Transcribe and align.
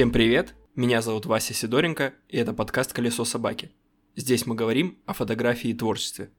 Всем 0.00 0.12
привет! 0.12 0.54
Меня 0.76 1.02
зовут 1.02 1.26
Вася 1.26 1.52
Сидоренко, 1.52 2.14
и 2.30 2.38
это 2.38 2.54
подкаст 2.54 2.94
«Колесо 2.94 3.26
собаки». 3.26 3.70
Здесь 4.16 4.46
мы 4.46 4.54
говорим 4.54 4.96
о 5.04 5.12
фотографии 5.12 5.68
и 5.68 5.74
творчестве. 5.74 6.30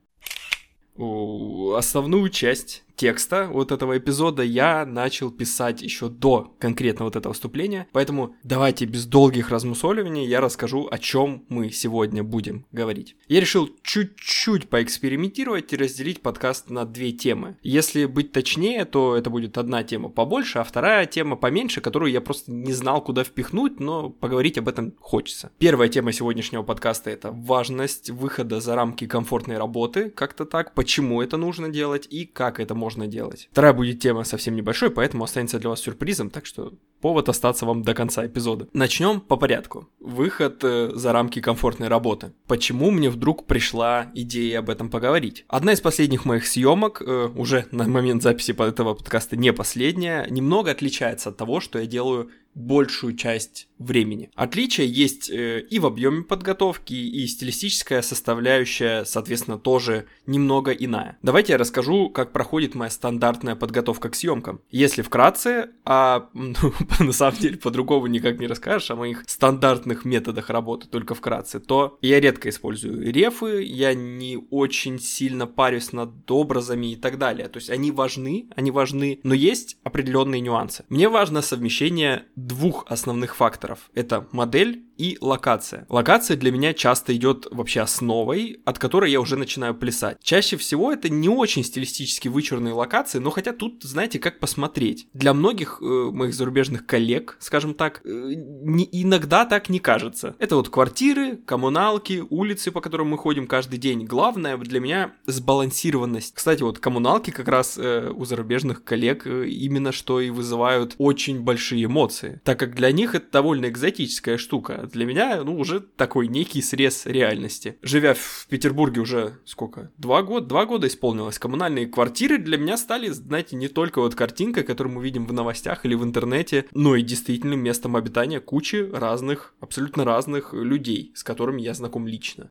Основную 0.96 2.28
часть 2.30 2.82
текста 2.96 3.48
вот 3.50 3.72
этого 3.72 3.98
эпизода 3.98 4.42
я 4.42 4.84
начал 4.86 5.30
писать 5.30 5.82
еще 5.82 6.08
до 6.08 6.54
конкретно 6.58 7.04
вот 7.04 7.16
этого 7.16 7.34
вступления, 7.34 7.86
поэтому 7.92 8.34
давайте 8.42 8.84
без 8.84 9.06
долгих 9.06 9.50
размусоливаний 9.50 10.26
я 10.26 10.40
расскажу, 10.40 10.88
о 10.90 10.98
чем 10.98 11.44
мы 11.48 11.70
сегодня 11.70 12.22
будем 12.22 12.66
говорить. 12.72 13.16
Я 13.28 13.40
решил 13.40 13.70
чуть-чуть 13.82 14.68
поэкспериментировать 14.68 15.72
и 15.72 15.76
разделить 15.76 16.22
подкаст 16.22 16.70
на 16.70 16.84
две 16.84 17.12
темы. 17.12 17.56
Если 17.62 18.06
быть 18.06 18.32
точнее, 18.32 18.84
то 18.84 19.16
это 19.16 19.30
будет 19.30 19.58
одна 19.58 19.82
тема 19.82 20.08
побольше, 20.08 20.58
а 20.58 20.64
вторая 20.64 21.06
тема 21.06 21.36
поменьше, 21.36 21.80
которую 21.80 22.12
я 22.12 22.20
просто 22.20 22.52
не 22.52 22.72
знал, 22.72 23.02
куда 23.02 23.24
впихнуть, 23.24 23.80
но 23.80 24.10
поговорить 24.10 24.58
об 24.58 24.68
этом 24.68 24.94
хочется. 25.00 25.50
Первая 25.58 25.88
тема 25.88 26.12
сегодняшнего 26.12 26.62
подкаста 26.62 27.10
это 27.10 27.32
важность 27.32 28.10
выхода 28.10 28.60
за 28.60 28.74
рамки 28.74 29.06
комфортной 29.06 29.58
работы, 29.58 30.10
как-то 30.10 30.44
так, 30.44 30.74
почему 30.74 31.22
это 31.22 31.36
нужно 31.36 31.68
делать 31.68 32.06
и 32.10 32.26
как 32.26 32.60
это 32.60 32.74
можно 32.82 33.06
делать. 33.06 33.48
Вторая 33.52 33.72
будет 33.72 34.00
тема 34.00 34.24
совсем 34.24 34.56
небольшой, 34.56 34.90
поэтому 34.90 35.22
останется 35.24 35.60
для 35.60 35.70
вас 35.70 35.80
сюрпризом, 35.80 36.30
так 36.30 36.46
что 36.46 36.72
повод 37.00 37.28
остаться 37.28 37.64
вам 37.64 37.82
до 37.82 37.94
конца 37.94 38.26
эпизода. 38.26 38.68
Начнем 38.72 39.20
по 39.20 39.36
порядку. 39.36 39.88
Выход 40.00 40.64
э, 40.64 40.90
за 40.94 41.12
рамки 41.12 41.40
комфортной 41.40 41.88
работы. 41.88 42.32
Почему 42.48 42.90
мне 42.90 43.08
вдруг 43.08 43.46
пришла 43.46 44.10
идея 44.14 44.58
об 44.58 44.70
этом 44.70 44.90
поговорить? 44.90 45.44
Одна 45.48 45.72
из 45.72 45.80
последних 45.80 46.24
моих 46.24 46.46
съемок, 46.46 47.02
э, 47.02 47.28
уже 47.36 47.66
на 47.70 47.86
момент 47.86 48.22
записи 48.22 48.52
этого 48.52 48.94
подкаста 48.94 49.36
не 49.36 49.52
последняя, 49.52 50.26
немного 50.28 50.70
отличается 50.70 51.28
от 51.28 51.36
того, 51.36 51.60
что 51.60 51.78
я 51.78 51.86
делаю 51.86 52.30
большую 52.54 53.16
часть 53.16 53.68
времени. 53.84 54.30
Отличие 54.34 54.86
есть 54.86 55.30
э, 55.30 55.60
и 55.60 55.78
в 55.78 55.86
объеме 55.86 56.22
подготовки, 56.22 56.94
и 56.94 57.26
стилистическая 57.26 58.02
составляющая, 58.02 59.04
соответственно, 59.04 59.58
тоже 59.58 60.06
немного 60.26 60.72
иная. 60.72 61.18
Давайте 61.22 61.52
я 61.52 61.58
расскажу, 61.58 62.10
как 62.10 62.32
проходит 62.32 62.74
моя 62.74 62.90
стандартная 62.90 63.56
подготовка 63.56 64.08
к 64.08 64.14
съемкам. 64.14 64.60
Если 64.70 65.02
вкратце, 65.02 65.70
а 65.84 66.28
ну, 66.34 66.54
на 67.00 67.12
самом 67.12 67.38
деле 67.38 67.56
по-другому 67.56 68.06
никак 68.06 68.38
не 68.38 68.46
расскажешь 68.46 68.90
о 68.90 68.96
моих 68.96 69.24
стандартных 69.26 70.04
методах 70.04 70.50
работы, 70.50 70.86
только 70.88 71.14
вкратце, 71.14 71.60
то 71.60 71.98
я 72.00 72.20
редко 72.20 72.48
использую 72.48 73.12
рефы, 73.12 73.62
я 73.62 73.94
не 73.94 74.38
очень 74.50 74.98
сильно 74.98 75.46
парюсь 75.46 75.92
над 75.92 76.30
образами 76.30 76.92
и 76.92 76.96
так 76.96 77.18
далее. 77.18 77.48
То 77.48 77.58
есть 77.58 77.70
они 77.70 77.90
важны, 77.90 78.48
они 78.56 78.70
важны, 78.70 79.20
но 79.22 79.34
есть 79.34 79.76
определенные 79.84 80.40
нюансы. 80.40 80.84
Мне 80.88 81.08
важно 81.08 81.42
совмещение 81.42 82.24
двух 82.36 82.84
основных 82.88 83.36
факторов. 83.36 83.71
Это 83.94 84.26
модель 84.32 84.86
и 84.98 85.18
локация. 85.20 85.86
Локация 85.88 86.36
для 86.36 86.52
меня 86.52 86.74
часто 86.74 87.14
идет 87.14 87.46
вообще 87.50 87.80
основой, 87.80 88.60
от 88.64 88.78
которой 88.78 89.10
я 89.10 89.20
уже 89.20 89.36
начинаю 89.36 89.74
плясать. 89.74 90.18
Чаще 90.22 90.56
всего 90.56 90.92
это 90.92 91.08
не 91.08 91.28
очень 91.28 91.64
стилистически 91.64 92.28
вычурные 92.28 92.74
локации, 92.74 93.18
но 93.18 93.30
хотя 93.30 93.52
тут, 93.52 93.82
знаете, 93.82 94.18
как 94.18 94.40
посмотреть. 94.40 95.08
Для 95.12 95.34
многих 95.34 95.78
э, 95.80 95.84
моих 95.84 96.34
зарубежных 96.34 96.86
коллег, 96.86 97.36
скажем 97.40 97.74
так, 97.74 98.00
э, 98.04 98.08
не, 98.08 98.88
иногда 98.92 99.44
так 99.44 99.68
не 99.68 99.78
кажется. 99.78 100.36
Это 100.38 100.56
вот 100.56 100.68
квартиры, 100.68 101.36
коммуналки, 101.36 102.24
улицы, 102.30 102.70
по 102.70 102.80
которым 102.80 103.08
мы 103.08 103.18
ходим 103.18 103.46
каждый 103.46 103.78
день. 103.78 104.04
Главное 104.04 104.56
для 104.56 104.80
меня 104.80 105.12
сбалансированность. 105.26 106.34
Кстати, 106.34 106.62
вот 106.62 106.78
коммуналки 106.78 107.30
как 107.30 107.48
раз 107.48 107.78
э, 107.78 108.10
у 108.14 108.24
зарубежных 108.24 108.84
коллег 108.84 109.26
э, 109.26 109.48
именно 109.48 109.92
что 109.92 110.20
и 110.20 110.30
вызывают 110.30 110.94
очень 110.98 111.40
большие 111.40 111.84
эмоции, 111.84 112.40
так 112.44 112.58
как 112.58 112.74
для 112.74 112.92
них 112.92 113.14
это 113.14 113.26
довольно 113.32 113.66
экзотическая 113.66 114.36
штука 114.36 114.81
для 114.86 115.06
меня, 115.06 115.42
ну, 115.44 115.56
уже 115.58 115.80
такой 115.80 116.28
некий 116.28 116.62
срез 116.62 117.06
реальности. 117.06 117.78
Живя 117.82 118.14
в 118.14 118.46
Петербурге 118.48 119.00
уже 119.00 119.38
сколько? 119.44 119.90
Два 119.98 120.22
года? 120.22 120.46
Два 120.46 120.66
года 120.66 120.86
исполнилось. 120.86 121.38
Коммунальные 121.38 121.86
квартиры 121.86 122.38
для 122.38 122.58
меня 122.58 122.76
стали, 122.76 123.08
знаете, 123.08 123.56
не 123.56 123.68
только 123.68 124.00
вот 124.00 124.14
картинка, 124.14 124.62
которую 124.62 124.94
мы 124.94 125.02
видим 125.02 125.26
в 125.26 125.32
новостях 125.32 125.84
или 125.84 125.94
в 125.94 126.04
интернете, 126.04 126.66
но 126.72 126.96
и 126.96 127.02
действительно 127.02 127.54
местом 127.54 127.96
обитания 127.96 128.40
кучи 128.40 128.88
разных, 128.92 129.54
абсолютно 129.60 130.04
разных 130.04 130.52
людей, 130.52 131.12
с 131.14 131.22
которыми 131.22 131.62
я 131.62 131.74
знаком 131.74 132.06
лично. 132.06 132.50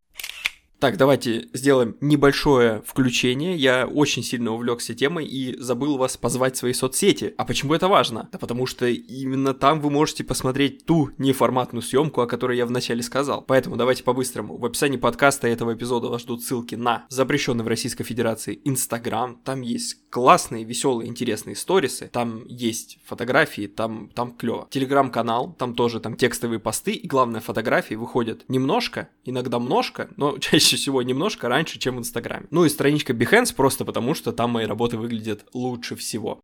Так, 0.81 0.97
давайте 0.97 1.47
сделаем 1.53 1.95
небольшое 2.01 2.81
включение. 2.87 3.55
Я 3.55 3.85
очень 3.85 4.23
сильно 4.23 4.51
увлекся 4.51 4.95
темой 4.95 5.27
и 5.27 5.55
забыл 5.59 5.99
вас 5.99 6.17
позвать 6.17 6.55
в 6.55 6.57
свои 6.57 6.73
соцсети. 6.73 7.35
А 7.37 7.45
почему 7.45 7.75
это 7.75 7.87
важно? 7.87 8.29
Да 8.31 8.39
потому 8.39 8.65
что 8.65 8.87
именно 8.87 9.53
там 9.53 9.79
вы 9.79 9.91
можете 9.91 10.23
посмотреть 10.23 10.87
ту 10.87 11.11
неформатную 11.19 11.83
съемку, 11.83 12.21
о 12.21 12.25
которой 12.25 12.57
я 12.57 12.65
вначале 12.65 13.03
сказал. 13.03 13.43
Поэтому 13.43 13.75
давайте 13.75 14.03
по-быстрому. 14.03 14.57
В 14.57 14.65
описании 14.65 14.97
подкаста 14.97 15.47
этого 15.47 15.75
эпизода 15.75 16.07
вас 16.07 16.23
ждут 16.23 16.41
ссылки 16.43 16.73
на 16.73 17.05
запрещенный 17.09 17.63
в 17.63 17.67
Российской 17.67 18.03
Федерации 18.03 18.59
Инстаграм. 18.65 19.39
Там 19.45 19.61
есть 19.61 20.09
классные, 20.09 20.63
веселые, 20.63 21.09
интересные 21.09 21.55
сторисы. 21.55 22.09
Там 22.11 22.43
есть 22.47 22.97
фотографии, 23.05 23.67
там, 23.67 24.09
там 24.15 24.31
клево. 24.31 24.67
Телеграм-канал, 24.71 25.55
там 25.59 25.75
тоже 25.75 25.99
там 25.99 26.15
текстовые 26.15 26.59
посты. 26.59 26.93
И 26.93 27.07
главное, 27.07 27.39
фотографии 27.39 27.93
выходят 27.93 28.45
немножко, 28.47 29.09
иногда 29.25 29.59
множко, 29.59 30.09
но 30.17 30.37
чаще 30.39 30.70
чаще 30.71 30.81
всего 30.81 31.01
немножко 31.01 31.49
раньше, 31.49 31.79
чем 31.79 31.97
в 31.97 31.99
Инстаграме. 31.99 32.47
Ну 32.49 32.63
и 32.65 32.69
страничка 32.69 33.13
Behance 33.13 33.53
просто 33.53 33.83
потому, 33.83 34.13
что 34.15 34.31
там 34.31 34.51
мои 34.51 34.65
работы 34.65 34.97
выглядят 34.97 35.45
лучше 35.53 35.95
всего. 35.95 36.39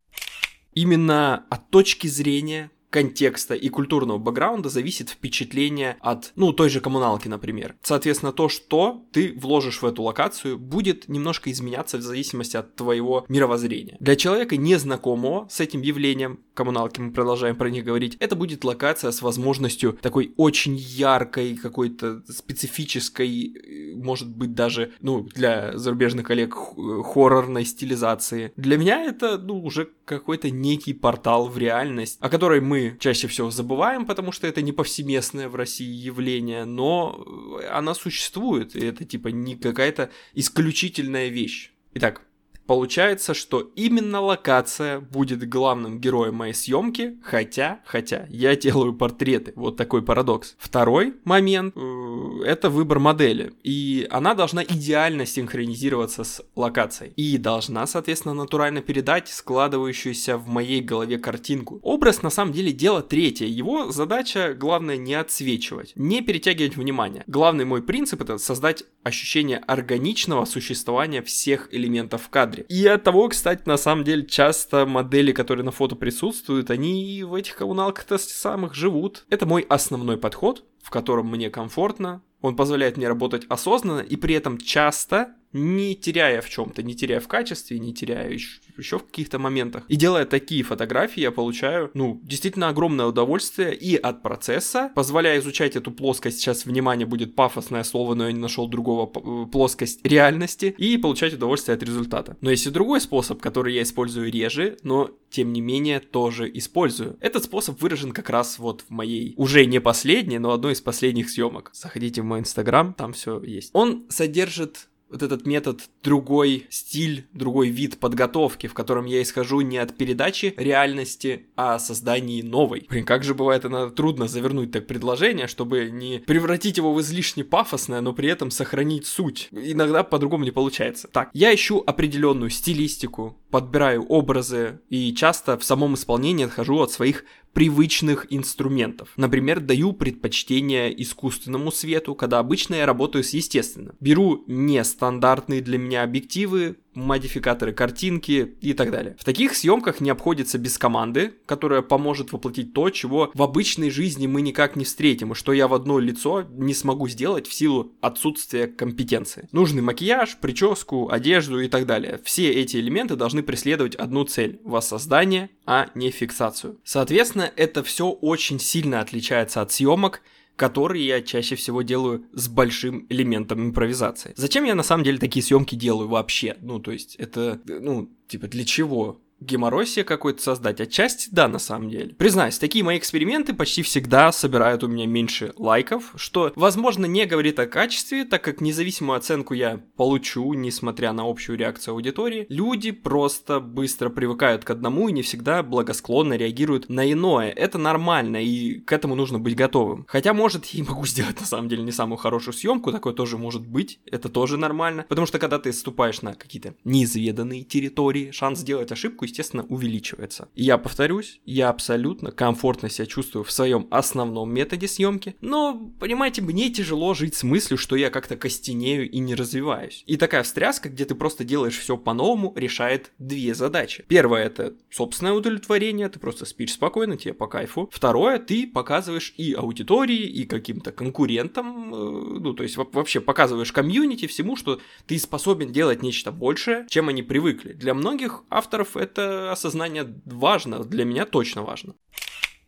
Именно 0.73 1.45
от 1.49 1.69
точки 1.69 2.07
зрения 2.07 2.69
контекста 2.97 3.53
и 3.53 3.69
культурного 3.69 4.17
бэкграунда 4.17 4.69
зависит 4.69 5.09
впечатление 5.09 5.97
от, 5.99 6.31
ну, 6.35 6.51
той 6.51 6.69
же 6.69 6.81
коммуналки, 6.81 7.27
например. 7.27 7.75
Соответственно, 7.83 8.31
то, 8.31 8.49
что 8.49 9.05
ты 9.11 9.37
вложишь 9.37 9.83
в 9.83 9.85
эту 9.85 10.01
локацию, 10.01 10.57
будет 10.57 11.07
немножко 11.07 11.51
изменяться 11.51 11.99
в 11.99 12.01
зависимости 12.01 12.57
от 12.57 12.75
твоего 12.75 13.23
мировоззрения. 13.29 13.97
Для 13.99 14.15
человека, 14.15 14.57
незнакомого 14.57 15.47
с 15.47 15.59
этим 15.59 15.81
явлением, 15.81 16.39
коммуналки, 16.55 16.99
мы 16.99 17.11
продолжаем 17.11 17.55
про 17.55 17.69
них 17.69 17.85
говорить, 17.85 18.17
это 18.19 18.35
будет 18.35 18.63
локация 18.63 19.11
с 19.11 19.21
возможностью 19.21 19.93
такой 20.01 20.33
очень 20.35 20.75
яркой, 20.75 21.55
какой-то 21.55 22.23
специфической, 22.27 23.93
может 23.93 24.35
быть, 24.35 24.55
даже, 24.55 24.93
ну, 25.01 25.21
для 25.35 25.77
зарубежных 25.77 26.25
коллег, 26.25 26.55
хоррорной 26.55 27.63
стилизации. 27.63 28.53
Для 28.55 28.75
меня 28.75 29.03
это, 29.03 29.37
ну, 29.37 29.61
уже 29.61 29.87
какой-то 30.05 30.49
некий 30.49 30.93
портал 30.93 31.47
в 31.47 31.59
реальность, 31.59 32.17
о 32.21 32.29
которой 32.29 32.59
мы 32.59 32.86
чаще 32.99 33.27
всего 33.27 33.51
забываем, 33.51 34.05
потому 34.05 34.31
что 34.31 34.47
это 34.47 34.61
не 34.61 34.71
повсеместное 34.71 35.49
в 35.49 35.55
России 35.55 35.87
явление, 35.87 36.65
но 36.65 37.25
она 37.69 37.93
существует, 37.93 38.75
и 38.75 38.85
это 38.85 39.05
типа 39.05 39.29
не 39.29 39.55
какая-то 39.55 40.11
исключительная 40.33 41.29
вещь. 41.29 41.71
Итак, 41.93 42.21
Получается, 42.67 43.33
что 43.33 43.71
именно 43.75 44.21
локация 44.21 44.99
будет 44.99 45.47
главным 45.47 45.99
героем 45.99 46.35
моей 46.35 46.53
съемки, 46.53 47.17
хотя, 47.23 47.79
хотя, 47.85 48.27
я 48.29 48.55
делаю 48.55 48.93
портреты. 48.93 49.53
Вот 49.55 49.77
такой 49.77 50.01
парадокс. 50.01 50.55
Второй 50.59 51.15
момент 51.23 51.73
э, 51.77 52.43
это 52.45 52.69
выбор 52.69 52.99
модели. 52.99 53.53
И 53.63 54.05
она 54.11 54.35
должна 54.35 54.63
идеально 54.63 55.25
синхронизироваться 55.25 56.25
с 56.25 56.43
локацией. 56.55 57.13
И 57.15 57.37
должна, 57.37 57.87
соответственно, 57.87 58.33
натурально 58.33 58.81
передать 58.81 59.29
складывающуюся 59.29 60.37
в 60.37 60.47
моей 60.47 60.81
голове 60.81 61.17
картинку. 61.17 61.79
Образ, 61.83 62.21
на 62.21 62.29
самом 62.29 62.51
деле, 62.51 62.73
дело 62.73 63.01
третье. 63.01 63.45
Его 63.45 63.91
задача, 63.91 64.53
главное, 64.53 64.97
не 64.97 65.13
отсвечивать, 65.13 65.93
не 65.95 66.21
перетягивать 66.21 66.75
внимание. 66.75 67.23
Главный 67.27 67.63
мой 67.63 67.81
принцип 67.81 68.21
это 68.21 68.37
создать 68.37 68.83
ощущение 69.03 69.57
органичного 69.59 70.45
существования 70.45 71.21
всех 71.21 71.69
элементов 71.71 72.23
в 72.23 72.29
кадре. 72.57 72.65
И 72.69 72.87
от 72.87 73.03
того, 73.03 73.29
кстати, 73.29 73.63
на 73.65 73.77
самом 73.77 74.03
деле, 74.03 74.25
часто 74.25 74.85
модели, 74.85 75.31
которые 75.31 75.65
на 75.65 75.71
фото 75.71 75.95
присутствуют, 75.95 76.69
они 76.69 77.23
в 77.23 77.33
этих 77.33 77.55
коммуналках-то 77.55 78.17
самых 78.17 78.73
живут. 78.73 79.25
Это 79.29 79.45
мой 79.45 79.65
основной 79.69 80.17
подход, 80.17 80.63
в 80.81 80.89
котором 80.89 81.27
мне 81.29 81.49
комфортно, 81.49 82.21
он 82.41 82.55
позволяет 82.55 82.97
мне 82.97 83.07
работать 83.07 83.45
осознанно 83.49 84.01
и 84.01 84.15
при 84.15 84.35
этом 84.35 84.57
часто 84.57 85.35
не 85.53 85.95
теряя 85.95 86.41
в 86.41 86.49
чем-то, 86.49 86.83
не 86.83 86.95
теряя 86.95 87.19
в 87.19 87.27
качестве, 87.27 87.79
не 87.79 87.93
теряя 87.93 88.29
еще, 88.29 88.59
еще 88.77 88.99
в 88.99 89.05
каких-то 89.05 89.39
моментах. 89.39 89.83
И 89.87 89.95
делая 89.95 90.25
такие 90.25 90.63
фотографии, 90.63 91.21
я 91.21 91.31
получаю, 91.31 91.91
ну, 91.93 92.19
действительно 92.23 92.69
огромное 92.69 93.05
удовольствие 93.05 93.75
и 93.75 93.95
от 93.95 94.21
процесса, 94.21 94.91
позволяя 94.95 95.39
изучать 95.39 95.75
эту 95.75 95.91
плоскость, 95.91 96.39
сейчас 96.39 96.65
внимание 96.65 97.07
будет 97.07 97.35
пафосное 97.35 97.83
слово, 97.83 98.13
но 98.13 98.27
я 98.27 98.31
не 98.31 98.39
нашел 98.39 98.67
другого, 98.67 99.11
э, 99.15 99.51
плоскость 99.51 100.05
реальности, 100.05 100.75
и 100.77 100.97
получать 100.97 101.33
удовольствие 101.33 101.75
от 101.75 101.83
результата. 101.83 102.37
Но 102.41 102.51
есть 102.51 102.65
и 102.65 102.69
другой 102.69 103.01
способ, 103.01 103.41
который 103.41 103.73
я 103.73 103.83
использую 103.83 104.31
реже, 104.31 104.77
но 104.83 105.11
тем 105.29 105.53
не 105.53 105.61
менее 105.61 105.99
тоже 105.99 106.49
использую. 106.53 107.17
Этот 107.19 107.43
способ 107.43 107.81
выражен 107.81 108.11
как 108.11 108.29
раз 108.29 108.59
вот 108.59 108.81
в 108.81 108.89
моей 108.89 109.33
уже 109.37 109.65
не 109.65 109.79
последней, 109.79 110.39
но 110.39 110.51
одной 110.51 110.73
из 110.73 110.81
последних 110.81 111.29
съемок. 111.29 111.71
Заходите 111.73 112.21
в 112.21 112.25
мой 112.25 112.39
инстаграм, 112.39 112.93
там 112.93 113.13
все 113.13 113.41
есть. 113.41 113.71
Он 113.73 114.05
содержит 114.09 114.87
вот 115.09 115.23
этот 115.23 115.45
метод 115.45 115.81
другой 116.03 116.67
стиль, 116.69 117.27
другой 117.33 117.69
вид 117.69 117.99
подготовки, 117.99 118.67
в 118.67 118.73
котором 118.73 119.05
я 119.05 119.21
исхожу 119.21 119.61
не 119.61 119.77
от 119.77 119.95
передачи 119.95 120.53
реальности, 120.57 121.47
а 121.55 121.75
о 121.75 121.79
создании 121.79 122.41
новой. 122.41 122.85
Блин, 122.89 123.05
как 123.05 123.23
же 123.23 123.33
бывает 123.33 123.65
иногда 123.65 123.89
трудно 123.89 124.27
завернуть 124.27 124.71
так 124.71 124.87
предложение, 124.87 125.47
чтобы 125.47 125.89
не 125.89 126.19
превратить 126.19 126.77
его 126.77 126.93
в 126.93 127.01
излишне 127.01 127.43
пафосное, 127.43 128.01
но 128.01 128.13
при 128.13 128.29
этом 128.29 128.51
сохранить 128.51 129.05
суть. 129.05 129.49
Иногда 129.51 130.03
по-другому 130.03 130.43
не 130.43 130.51
получается. 130.51 131.07
Так, 131.07 131.29
я 131.33 131.53
ищу 131.53 131.83
определенную 131.85 132.49
стилистику, 132.49 133.37
подбираю 133.49 134.03
образы 134.03 134.81
и 134.89 135.13
часто 135.13 135.57
в 135.57 135.63
самом 135.63 135.95
исполнении 135.95 136.45
отхожу 136.45 136.79
от 136.79 136.91
своих 136.91 137.23
привычных 137.57 138.27
инструментов. 138.29 139.09
Например, 139.17 139.59
даю 139.59 139.91
предпочтение 139.91 141.01
искусственному 141.01 141.71
свету, 141.71 142.13
когда 142.13 142.37
обычно 142.37 142.75
я 142.75 142.85
работаю 142.85 143.23
с 143.23 143.31
естественным. 143.31 143.95
Беру 143.99 144.43
нестандартные 144.45 145.61
для 145.61 145.79
меня 145.79 146.03
объективы, 146.03 146.75
модификаторы 146.97 147.73
картинки 147.73 148.55
и 148.61 148.73
так 148.73 148.91
далее. 148.91 149.15
В 149.19 149.23
таких 149.23 149.55
съемках 149.55 150.01
не 150.01 150.09
обходится 150.09 150.57
без 150.57 150.77
команды, 150.77 151.33
которая 151.45 151.81
поможет 151.81 152.31
воплотить 152.31 152.73
то, 152.73 152.89
чего 152.89 153.31
в 153.33 153.43
обычной 153.43 153.91
жизни 153.91 154.27
мы 154.27 154.41
никак 154.41 154.75
не 154.75 154.83
встретим, 154.83 155.31
и 155.31 155.35
что 155.35 155.53
я 155.53 155.67
в 155.67 155.73
одно 155.73 155.99
лицо 155.99 156.43
не 156.49 156.73
смогу 156.73 157.07
сделать 157.07 157.47
в 157.47 157.53
силу 157.53 157.93
отсутствия 158.01 158.67
компетенции. 158.67 159.47
Нужный 159.51 159.81
макияж, 159.81 160.37
прическу, 160.41 161.09
одежду 161.09 161.59
и 161.59 161.67
так 161.67 161.85
далее. 161.85 162.19
Все 162.23 162.51
эти 162.51 162.77
элементы 162.77 163.15
должны 163.15 163.36
преследовать 163.43 163.95
одну 163.95 164.23
цель– 164.23 164.59
воссоздание, 164.63 165.49
а 165.65 165.89
не 165.95 166.11
фиксацию. 166.11 166.79
Соответственно, 166.83 167.51
это 167.55 167.83
все 167.83 168.09
очень 168.09 168.59
сильно 168.59 169.01
отличается 169.01 169.61
от 169.61 169.71
съемок, 169.71 170.21
которые 170.55 171.05
я 171.05 171.21
чаще 171.21 171.55
всего 171.55 171.83
делаю 171.83 172.25
с 172.33 172.47
большим 172.47 173.05
элементом 173.09 173.63
импровизации. 173.63 174.33
Зачем 174.35 174.63
я 174.63 174.75
на 174.75 174.83
самом 174.83 175.03
деле 175.03 175.19
такие 175.19 175.43
съемки 175.43 175.75
делаю 175.75 176.09
вообще? 176.09 176.57
Ну, 176.61 176.79
то 176.79 176.91
есть, 176.91 177.15
это, 177.15 177.61
ну, 177.65 178.09
типа, 178.27 178.47
для 178.47 178.65
чего? 178.65 179.21
Геморрой 179.39 179.85
себе 179.85 180.03
какой-то 180.03 180.41
создать. 180.41 180.81
Отчасти 180.81 181.29
да, 181.31 181.47
на 181.47 181.59
самом 181.59 181.89
деле. 181.89 182.13
Признаюсь, 182.15 182.57
такие 182.57 182.83
мои 182.83 182.97
эксперименты 182.97 183.53
почти 183.53 183.81
всегда 183.81 184.31
собирают 184.31 184.83
у 184.83 184.87
меня 184.87 185.05
меньше 185.05 185.53
лайков, 185.57 186.13
что, 186.15 186.51
возможно, 186.55 187.05
не 187.05 187.25
говорит 187.25 187.59
о 187.59 187.67
качестве, 187.67 188.25
так 188.25 188.43
как 188.43 188.61
независимую 188.61 189.17
оценку 189.17 189.53
я 189.53 189.81
получу, 189.95 190.53
несмотря 190.53 191.13
на 191.13 191.29
общую 191.29 191.57
реакцию 191.57 191.93
аудитории. 191.93 192.45
Люди 192.49 192.91
просто 192.91 193.59
быстро 193.59 194.09
привыкают 194.09 194.63
к 194.63 194.69
одному 194.69 195.09
и 195.09 195.13
не 195.13 195.21
всегда 195.21 195.63
благосклонно 195.63 196.33
реагируют 196.33 196.89
на 196.89 197.11
иное. 197.11 197.51
Это 197.51 197.77
нормально, 197.77 198.37
и 198.37 198.79
к 198.79 198.91
этому 198.91 199.15
нужно 199.15 199.39
быть 199.39 199.55
готовым. 199.55 200.05
Хотя, 200.07 200.33
может, 200.33 200.65
я 200.65 200.79
и 200.79 200.87
могу 200.87 201.05
сделать, 201.05 201.39
на 201.39 201.45
самом 201.45 201.69
деле, 201.69 201.83
не 201.83 201.91
самую 201.91 202.17
хорошую 202.17 202.53
съемку, 202.53 202.91
такое 202.91 203.13
тоже 203.13 203.37
может 203.37 203.65
быть, 203.65 203.99
это 204.05 204.29
тоже 204.29 204.57
нормально. 204.57 205.05
Потому 205.07 205.27
что, 205.27 205.39
когда 205.39 205.59
ты 205.59 205.71
ступаешь 205.73 206.21
на 206.21 206.33
какие-то 206.33 206.75
неизведанные 206.83 207.63
территории, 207.63 208.31
шанс 208.31 208.59
сделать 208.59 208.91
ошибку 208.91 209.26
естественно, 209.27 209.65
увеличивается. 209.69 210.49
И 210.55 210.63
я 210.63 210.77
повторюсь, 210.77 211.41
я 211.45 211.69
абсолютно 211.69 212.31
комфортно 212.31 212.89
себя 212.89 213.05
чувствую 213.05 213.43
в 213.43 213.51
своем 213.51 213.87
основном 213.91 214.53
методе 214.53 214.87
съемки, 214.87 215.35
но, 215.41 215.91
понимаете, 215.99 216.41
мне 216.41 216.69
тяжело 216.69 217.13
жить 217.13 217.35
с 217.35 217.43
мыслью, 217.43 217.77
что 217.77 217.95
я 217.95 218.09
как-то 218.09 218.35
костенею 218.35 219.09
и 219.09 219.19
не 219.19 219.35
развиваюсь. 219.35 220.03
И 220.07 220.17
такая 220.17 220.43
встряска, 220.43 220.89
где 220.89 221.05
ты 221.05 221.15
просто 221.15 221.43
делаешь 221.43 221.77
все 221.77 221.97
по-новому, 221.97 222.53
решает 222.55 223.11
две 223.19 223.53
задачи. 223.53 224.05
Первое 224.07 224.45
это 224.45 224.75
собственное 224.89 225.33
удовлетворение, 225.33 226.09
ты 226.09 226.19
просто 226.19 226.45
спишь 226.45 226.73
спокойно, 226.73 227.17
тебе 227.17 227.33
по 227.33 227.47
кайфу. 227.47 227.89
Второе, 227.91 228.39
ты 228.39 228.67
показываешь 228.67 229.33
и 229.37 229.53
аудитории, 229.53 230.25
и 230.25 230.45
каким-то 230.45 230.91
конкурентам, 230.91 231.93
э, 231.93 232.39
ну, 232.39 232.53
то 232.53 232.63
есть 232.63 232.77
вообще 232.77 233.19
показываешь 233.19 233.71
комьюнити 233.71 234.27
всему, 234.27 234.55
что 234.55 234.79
ты 235.05 235.19
способен 235.19 235.71
делать 235.71 236.01
нечто 236.01 236.31
большее, 236.31 236.85
чем 236.89 237.09
они 237.09 237.23
привыкли. 237.23 237.73
Для 237.73 237.93
многих 237.93 238.43
авторов 238.49 238.95
это 238.97 239.16
это 239.17 239.51
осознание 239.51 240.07
важно, 240.25 240.83
для 240.83 241.05
меня 241.05 241.25
точно 241.25 241.63
важно. 241.63 241.95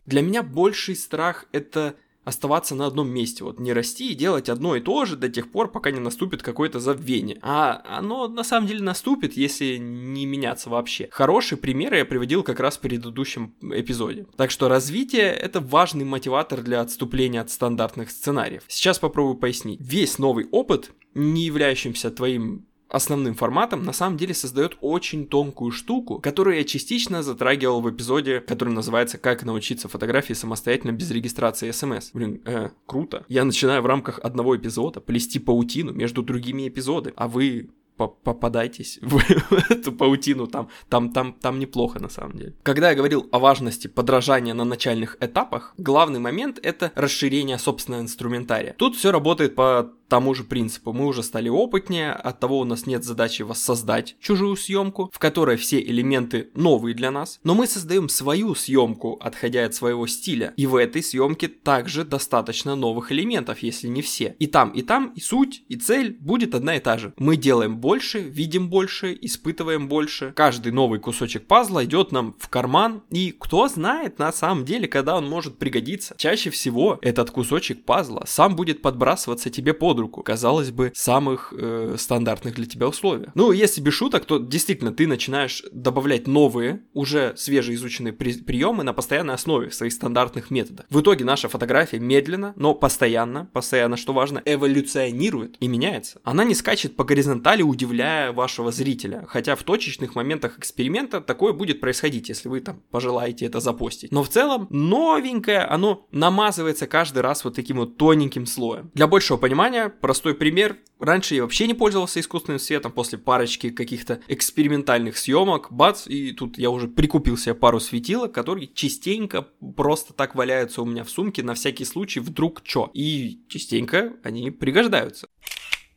Для 0.06 0.22
меня 0.22 0.42
больший 0.42 0.96
страх 0.96 1.46
это 1.52 1.94
оставаться 2.24 2.74
на 2.74 2.86
одном 2.86 3.08
месте, 3.08 3.44
вот 3.44 3.58
не 3.58 3.72
расти 3.72 4.12
и 4.12 4.14
делать 4.14 4.48
одно 4.48 4.76
и 4.76 4.80
то 4.80 5.04
же 5.04 5.16
до 5.16 5.28
тех 5.28 5.50
пор, 5.50 5.70
пока 5.70 5.90
не 5.90 6.00
наступит 6.00 6.42
какое-то 6.42 6.78
забвение. 6.78 7.38
А 7.42 7.82
оно 7.86 8.28
на 8.28 8.44
самом 8.44 8.68
деле 8.68 8.82
наступит, 8.82 9.36
если 9.36 9.78
не 9.78 10.26
меняться 10.26 10.68
вообще. 10.68 11.08
Хороший 11.10 11.56
пример 11.56 11.94
я 11.94 12.04
приводил 12.04 12.42
как 12.42 12.60
раз 12.60 12.76
в 12.76 12.80
предыдущем 12.80 13.54
эпизоде. 13.62 14.26
Так 14.36 14.50
что 14.50 14.68
развитие— 14.68 15.32
это 15.32 15.60
важный 15.60 16.04
мотиватор 16.04 16.60
для 16.60 16.80
отступления 16.80 17.40
от 17.40 17.50
стандартных 17.50 18.10
сценариев. 18.10 18.64
Сейчас 18.68 18.98
попробую 18.98 19.36
пояснить. 19.36 19.80
Весь 19.80 20.18
новый 20.18 20.46
опыт, 20.50 20.92
не 21.14 21.46
являющимся 21.46 22.10
твоим 22.10 22.66
основным 22.90 23.34
форматом 23.34 23.84
на 23.84 23.92
самом 23.92 24.16
деле 24.16 24.34
создает 24.34 24.76
очень 24.80 25.26
тонкую 25.26 25.70
штуку, 25.70 26.18
которую 26.18 26.56
я 26.56 26.64
частично 26.64 27.22
затрагивал 27.22 27.80
в 27.80 27.90
эпизоде, 27.90 28.40
который 28.40 28.74
называется 28.74 29.18
«Как 29.18 29.44
научиться 29.44 29.88
фотографии 29.88 30.34
самостоятельно 30.34 30.92
без 30.92 31.10
регистрации 31.10 31.70
смс». 31.70 32.10
Блин, 32.12 32.42
э, 32.44 32.70
круто. 32.86 33.24
Я 33.28 33.44
начинаю 33.44 33.82
в 33.82 33.86
рамках 33.86 34.18
одного 34.18 34.56
эпизода 34.56 35.00
плести 35.00 35.38
паутину 35.38 35.92
между 35.92 36.22
другими 36.22 36.68
эпизодами, 36.68 37.14
а 37.16 37.28
вы 37.28 37.70
попадайтесь 38.08 38.98
в 39.02 39.20
эту 39.70 39.92
паутину, 39.92 40.46
там, 40.46 40.68
там, 40.88 41.12
там, 41.12 41.34
там 41.34 41.58
неплохо 41.58 41.98
на 41.98 42.08
самом 42.08 42.36
деле. 42.36 42.54
Когда 42.62 42.90
я 42.90 42.96
говорил 42.96 43.28
о 43.30 43.38
важности 43.38 43.88
подражания 43.88 44.54
на 44.54 44.64
начальных 44.64 45.16
этапах, 45.20 45.74
главный 45.76 46.20
момент 46.20 46.58
это 46.62 46.92
расширение 46.94 47.58
собственного 47.58 48.02
инструментария. 48.02 48.74
Тут 48.78 48.96
все 48.96 49.10
работает 49.12 49.54
по 49.54 49.92
тому 50.10 50.34
же 50.34 50.44
принципу. 50.44 50.92
Мы 50.92 51.06
уже 51.06 51.22
стали 51.22 51.48
опытнее, 51.48 52.12
от 52.12 52.40
того 52.40 52.58
у 52.58 52.64
нас 52.64 52.84
нет 52.86 53.04
задачи 53.04 53.42
воссоздать 53.42 54.16
чужую 54.20 54.56
съемку, 54.56 55.10
в 55.14 55.18
которой 55.18 55.56
все 55.56 55.80
элементы 55.80 56.50
новые 56.54 56.94
для 56.94 57.10
нас, 57.10 57.40
но 57.44 57.54
мы 57.54 57.66
создаем 57.66 58.08
свою 58.08 58.54
съемку, 58.54 59.18
отходя 59.22 59.64
от 59.64 59.74
своего 59.74 60.06
стиля. 60.06 60.52
И 60.56 60.66
в 60.66 60.74
этой 60.74 61.02
съемке 61.02 61.48
также 61.48 62.04
достаточно 62.04 62.74
новых 62.74 63.12
элементов, 63.12 63.60
если 63.60 63.86
не 63.88 64.02
все. 64.02 64.34
И 64.38 64.46
там, 64.46 64.70
и 64.70 64.82
там, 64.82 65.12
и 65.14 65.20
суть, 65.20 65.62
и 65.68 65.76
цель 65.76 66.16
будет 66.20 66.54
одна 66.54 66.76
и 66.76 66.80
та 66.80 66.98
же. 66.98 67.14
Мы 67.16 67.36
делаем 67.36 67.78
больше, 67.78 68.18
видим 68.18 68.68
больше, 68.68 69.16
испытываем 69.20 69.88
больше. 69.88 70.32
Каждый 70.34 70.72
новый 70.72 70.98
кусочек 70.98 71.46
пазла 71.46 71.84
идет 71.84 72.10
нам 72.10 72.34
в 72.38 72.48
карман, 72.48 73.04
и 73.10 73.32
кто 73.38 73.68
знает 73.68 74.18
на 74.18 74.32
самом 74.32 74.64
деле, 74.64 74.88
когда 74.88 75.16
он 75.16 75.28
может 75.28 75.58
пригодиться. 75.58 76.14
Чаще 76.18 76.50
всего 76.50 76.98
этот 77.00 77.30
кусочек 77.30 77.84
пазла 77.84 78.24
сам 78.26 78.56
будет 78.56 78.82
подбрасываться 78.82 79.50
тебе 79.50 79.72
под 79.72 79.99
руку, 80.00 80.22
казалось 80.22 80.70
бы, 80.70 80.92
самых 80.94 81.52
э, 81.56 81.96
стандартных 81.98 82.54
для 82.54 82.66
тебя 82.66 82.88
условиях. 82.88 83.30
Ну, 83.34 83.52
если 83.52 83.80
без 83.80 83.94
шуток, 83.94 84.24
то 84.24 84.38
действительно 84.38 84.92
ты 84.92 85.06
начинаешь 85.06 85.62
добавлять 85.72 86.26
новые, 86.26 86.82
уже 86.92 87.34
свежеизученные 87.36 88.12
при 88.12 88.32
приемы 88.32 88.84
на 88.84 88.92
постоянной 88.92 89.34
основе 89.34 89.68
в 89.68 89.74
своих 89.74 89.92
стандартных 89.92 90.50
методах. 90.50 90.86
В 90.90 91.00
итоге 91.00 91.24
наша 91.24 91.48
фотография 91.48 91.98
медленно, 91.98 92.52
но 92.56 92.74
постоянно, 92.74 93.48
постоянно, 93.52 93.96
что 93.96 94.12
важно, 94.12 94.42
эволюционирует 94.44 95.56
и 95.60 95.68
меняется. 95.68 96.20
Она 96.24 96.44
не 96.44 96.54
скачет 96.54 96.96
по 96.96 97.04
горизонтали, 97.04 97.62
удивляя 97.62 98.32
вашего 98.32 98.72
зрителя, 98.72 99.24
хотя 99.28 99.56
в 99.56 99.62
точечных 99.62 100.14
моментах 100.14 100.58
эксперимента 100.58 101.20
такое 101.20 101.52
будет 101.52 101.80
происходить, 101.80 102.28
если 102.28 102.48
вы 102.48 102.60
там 102.60 102.82
пожелаете 102.90 103.46
это 103.46 103.60
запостить. 103.60 104.12
Но 104.12 104.22
в 104.22 104.28
целом 104.28 104.66
новенькое, 104.70 105.60
оно 105.60 106.06
намазывается 106.10 106.86
каждый 106.86 107.20
раз 107.20 107.44
вот 107.44 107.54
таким 107.54 107.78
вот 107.78 107.96
тоненьким 107.96 108.46
слоем. 108.46 108.90
Для 108.94 109.06
большего 109.06 109.36
понимания 109.36 109.89
простой 109.90 110.34
пример. 110.34 110.78
Раньше 110.98 111.34
я 111.34 111.42
вообще 111.42 111.66
не 111.66 111.74
пользовался 111.74 112.20
искусственным 112.20 112.58
светом, 112.58 112.92
после 112.92 113.18
парочки 113.18 113.70
каких-то 113.70 114.20
экспериментальных 114.28 115.16
съемок, 115.16 115.72
бац, 115.72 116.06
и 116.06 116.32
тут 116.32 116.58
я 116.58 116.70
уже 116.70 116.88
прикупил 116.88 117.36
себе 117.36 117.54
пару 117.54 117.80
светилок, 117.80 118.32
которые 118.32 118.68
частенько 118.68 119.42
просто 119.76 120.12
так 120.12 120.34
валяются 120.34 120.82
у 120.82 120.84
меня 120.84 121.04
в 121.04 121.10
сумке 121.10 121.42
на 121.42 121.54
всякий 121.54 121.84
случай, 121.84 122.20
вдруг 122.20 122.62
чё. 122.62 122.90
И 122.92 123.40
частенько 123.48 124.14
они 124.22 124.50
пригождаются. 124.50 125.28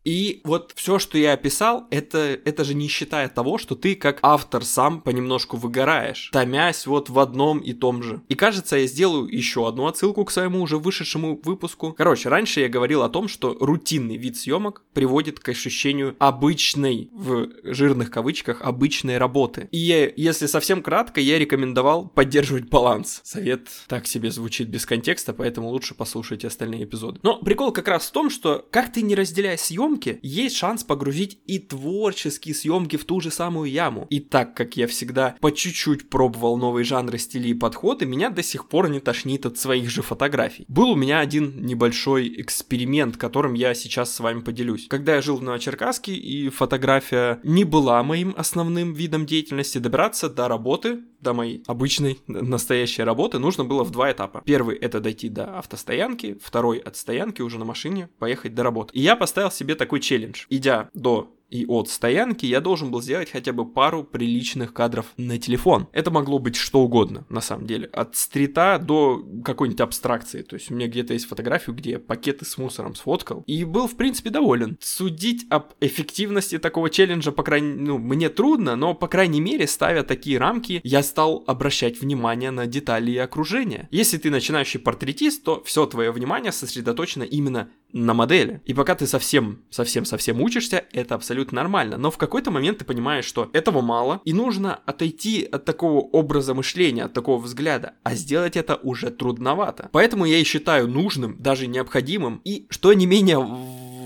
И 0.03 0.41
вот 0.43 0.74
все, 0.75 1.00
что 1.00 1.17
я 1.17 1.33
описал, 1.33 1.88
это, 1.89 2.39
это 2.45 2.63
же 2.63 2.74
не 2.74 2.88
считая 2.88 3.29
того, 3.29 3.57
что 3.57 3.75
ты 3.75 3.95
как 3.95 4.19
автор 4.22 4.63
сам 4.65 5.01
понемножку 5.01 5.57
выгораешь, 5.57 6.29
томясь 6.33 6.86
вот 6.86 7.10
в 7.10 7.19
одном 7.19 7.60
и 7.60 7.74
том 7.74 8.03
же. 8.03 8.22
И 8.27 8.36
кажется, 8.36 8.77
я 8.77 8.88
сделаю 8.88 9.27
еще 9.27 9.67
одну 9.67 9.88
отсылку 9.88 10.25
к 10.25 10.31
своему 10.31 10.62
уже 10.62 10.77
вышедшему 10.77 11.39
выпуску. 11.43 11.93
Короче, 11.93 12.29
раньше 12.29 12.60
я 12.60 12.69
говорил 12.69 13.03
о 13.03 13.10
том, 13.10 13.27
что 13.27 13.55
рутинный 13.60 14.17
вид 14.17 14.38
съемок 14.38 14.83
приводит 14.93 15.39
к 15.39 15.50
ощущению 15.50 16.15
обычной, 16.19 17.10
в 17.13 17.50
жирных 17.63 18.12
кавычках, 18.12 18.62
обычной 18.62 19.17
работы. 19.17 19.67
И 19.72 19.77
я, 19.77 20.12
если 20.15 20.48
совсем 20.48 20.81
кратко, 20.81 21.22
я 21.22 21.39
рекомендовал 21.39 22.07
поддерживать 22.07 22.69
баланс. 22.69 23.22
Совет 23.24 23.69
так 23.88 24.07
себе 24.07 24.31
звучит 24.31 24.67
без 24.67 24.86
контекста, 24.86 25.33
поэтому 25.33 25.69
лучше 25.69 25.95
послушайте 25.95 26.48
остальные 26.48 26.83
эпизоды. 26.83 27.19
Но 27.24 27.38
прикол 27.38 27.72
как 27.72 27.88
раз 27.88 28.07
в 28.07 28.12
том, 28.12 28.29
что 28.29 28.65
как 28.69 28.91
ты 28.91 29.01
не 29.01 29.15
разделяя 29.15 29.57
съемку, 29.57 29.92
съемки, 29.93 30.19
есть 30.21 30.55
шанс 30.55 30.83
погрузить 30.83 31.39
и 31.45 31.59
творческие 31.59 32.55
съемки 32.55 32.97
в 32.97 33.05
ту 33.05 33.21
же 33.21 33.31
самую 33.31 33.69
яму. 33.69 34.07
И 34.09 34.19
так 34.19 34.55
как 34.55 34.77
я 34.77 34.88
всегда 34.88 35.35
по 35.39 35.51
чуть-чуть 35.51 36.09
пробовал 36.09 36.57
новые 36.57 36.83
жанры, 36.83 37.17
стили 37.17 37.50
и 37.50 37.53
подходы, 37.53 38.05
меня 38.05 38.29
до 38.29 38.43
сих 38.43 38.67
пор 38.67 38.89
не 38.89 39.00
тошнит 39.00 39.45
от 39.45 39.57
своих 39.57 39.89
же 39.89 40.01
фотографий. 40.01 40.65
Был 40.67 40.91
у 40.91 40.95
меня 40.95 41.19
один 41.19 41.65
небольшой 41.65 42.33
эксперимент, 42.41 43.17
которым 43.17 43.53
я 43.53 43.73
сейчас 43.73 44.13
с 44.13 44.19
вами 44.19 44.41
поделюсь. 44.41 44.88
Когда 44.88 45.15
я 45.15 45.21
жил 45.21 45.38
в 45.38 45.43
Новочеркасске 45.43 46.13
и 46.13 46.50
фотография 46.50 47.39
не 47.43 47.63
была 47.63 48.01
моим 48.03 48.33
основным 48.38 48.93
видом 48.93 49.25
деятельности, 49.25 49.77
добираться 49.77 50.29
до 50.29 50.47
работы 50.47 51.00
до 51.23 51.33
моей 51.33 51.63
обычной 51.67 52.19
настоящей 52.27 53.03
работы 53.03 53.39
нужно 53.39 53.63
было 53.63 53.83
в 53.83 53.91
два 53.91 54.12
этапа. 54.12 54.43
Первый 54.45 54.75
это 54.75 55.00
дойти 55.00 55.29
до 55.29 55.57
автостоянки, 55.57 56.38
второй 56.43 56.77
от 56.77 56.97
стоянки 56.97 57.41
уже 57.41 57.57
на 57.57 57.65
машине 57.65 58.09
поехать 58.19 58.53
до 58.53 58.63
работы. 58.63 58.91
И 58.93 59.00
я 59.00 59.15
поставил 59.15 59.50
себе 59.50 59.75
такой 59.83 59.99
челлендж. 59.99 60.45
Идя 60.49 60.89
до 60.93 61.33
и 61.53 61.67
от 61.67 61.87
стоянки 61.87 62.47
я 62.47 62.61
должен 62.61 62.89
был 62.89 63.01
сделать 63.01 63.29
хотя 63.31 63.53
бы 63.53 63.63
пару 63.63 64.03
приличных 64.03 64.73
кадров 64.73 65.05
на 65.17 65.37
телефон. 65.37 65.87
Это 65.91 66.09
могло 66.09 66.39
быть 66.39 66.55
что 66.55 66.79
угодно, 66.79 67.27
на 67.29 67.41
самом 67.41 67.67
деле. 67.67 67.85
От 67.93 68.15
стрита 68.15 68.79
до 68.79 69.23
какой-нибудь 69.45 69.81
абстракции. 69.81 70.41
То 70.41 70.55
есть 70.55 70.71
у 70.71 70.73
меня 70.73 70.87
где-то 70.87 71.13
есть 71.13 71.27
фотографию, 71.27 71.75
где 71.75 71.91
я 71.91 71.99
пакеты 71.99 72.43
с 72.43 72.57
мусором 72.57 72.95
сфоткал. 72.95 73.43
И 73.45 73.65
был, 73.65 73.87
в 73.87 73.95
принципе, 73.95 74.31
доволен. 74.31 74.79
Судить 74.81 75.45
об 75.51 75.73
эффективности 75.79 76.57
такого 76.57 76.89
челленджа, 76.89 77.31
по 77.31 77.43
крайней 77.43 77.73
ну, 77.73 77.99
мне 77.99 78.29
трудно, 78.29 78.75
но, 78.75 78.95
по 78.95 79.07
крайней 79.07 79.39
мере, 79.39 79.67
ставя 79.67 80.01
такие 80.01 80.39
рамки, 80.39 80.81
я 80.83 81.03
стал 81.03 81.43
обращать 81.45 82.01
внимание 82.01 82.49
на 82.49 82.65
детали 82.65 83.11
и 83.11 83.17
окружение. 83.17 83.87
Если 83.91 84.17
ты 84.17 84.31
начинающий 84.31 84.79
портретист, 84.79 85.43
то 85.43 85.61
все 85.63 85.85
твое 85.85 86.11
внимание 86.11 86.51
сосредоточено 86.51 87.21
именно 87.21 87.69
на 87.93 88.13
модели. 88.13 88.62
И 88.65 88.73
пока 88.73 88.95
ты 88.95 89.07
совсем, 89.07 89.59
совсем, 89.69 90.03
совсем 90.03 90.41
учишься, 90.41 90.83
это 90.91 91.15
абсолютно 91.15 91.57
нормально. 91.57 91.97
Но 91.97 92.12
в 92.12 92.17
какой-то 92.17 92.51
момент 92.51 92.79
ты 92.79 92.85
понимаешь, 92.85 93.25
что 93.25 93.50
этого 93.53 93.81
мало, 93.81 94.19
и 94.25 94.33
нужно 94.33 94.75
отойти 94.85 95.47
от 95.50 95.63
такого 95.63 96.00
образа 96.00 96.53
мышления, 96.53 97.05
от 97.05 97.13
такого 97.13 97.41
взгляда, 97.41 97.93
а 98.03 98.15
сделать 98.15 98.57
это 98.57 98.75
уже 98.75 99.12
трудновато. 99.12 99.89
Поэтому 99.91 100.25
я 100.25 100.39
и 100.39 100.43
считаю 100.43 100.88
нужным, 100.88 101.38
даже 101.39 101.67
необходимым, 101.67 102.41
и 102.43 102.65
что 102.69 102.93
не 102.93 103.05
менее 103.05 103.38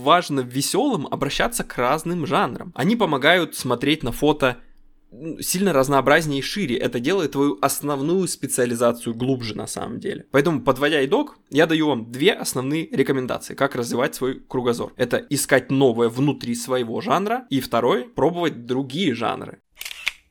важно 0.02 0.40
веселым, 0.40 1.06
обращаться 1.10 1.64
к 1.64 1.76
разным 1.76 2.26
жанрам. 2.26 2.72
Они 2.74 2.96
помогают 2.96 3.56
смотреть 3.56 4.02
на 4.02 4.12
фото 4.12 4.58
сильно 5.40 5.72
разнообразнее 5.72 6.40
и 6.40 6.42
шире. 6.42 6.76
Это 6.76 7.00
делает 7.00 7.32
твою 7.32 7.58
основную 7.60 8.26
специализацию 8.28 9.14
глубже 9.14 9.56
на 9.56 9.66
самом 9.66 10.00
деле. 10.00 10.26
Поэтому, 10.30 10.62
подводя 10.62 11.04
итог, 11.04 11.38
я 11.50 11.66
даю 11.66 11.88
вам 11.88 12.10
две 12.10 12.32
основные 12.32 12.88
рекомендации, 12.90 13.54
как 13.54 13.74
развивать 13.74 14.14
свой 14.14 14.40
кругозор. 14.40 14.92
Это 14.96 15.18
искать 15.30 15.70
новое 15.70 16.08
внутри 16.08 16.54
своего 16.54 17.00
жанра, 17.00 17.46
и 17.50 17.60
второй, 17.60 18.04
пробовать 18.04 18.66
другие 18.66 19.14
жанры. 19.14 19.60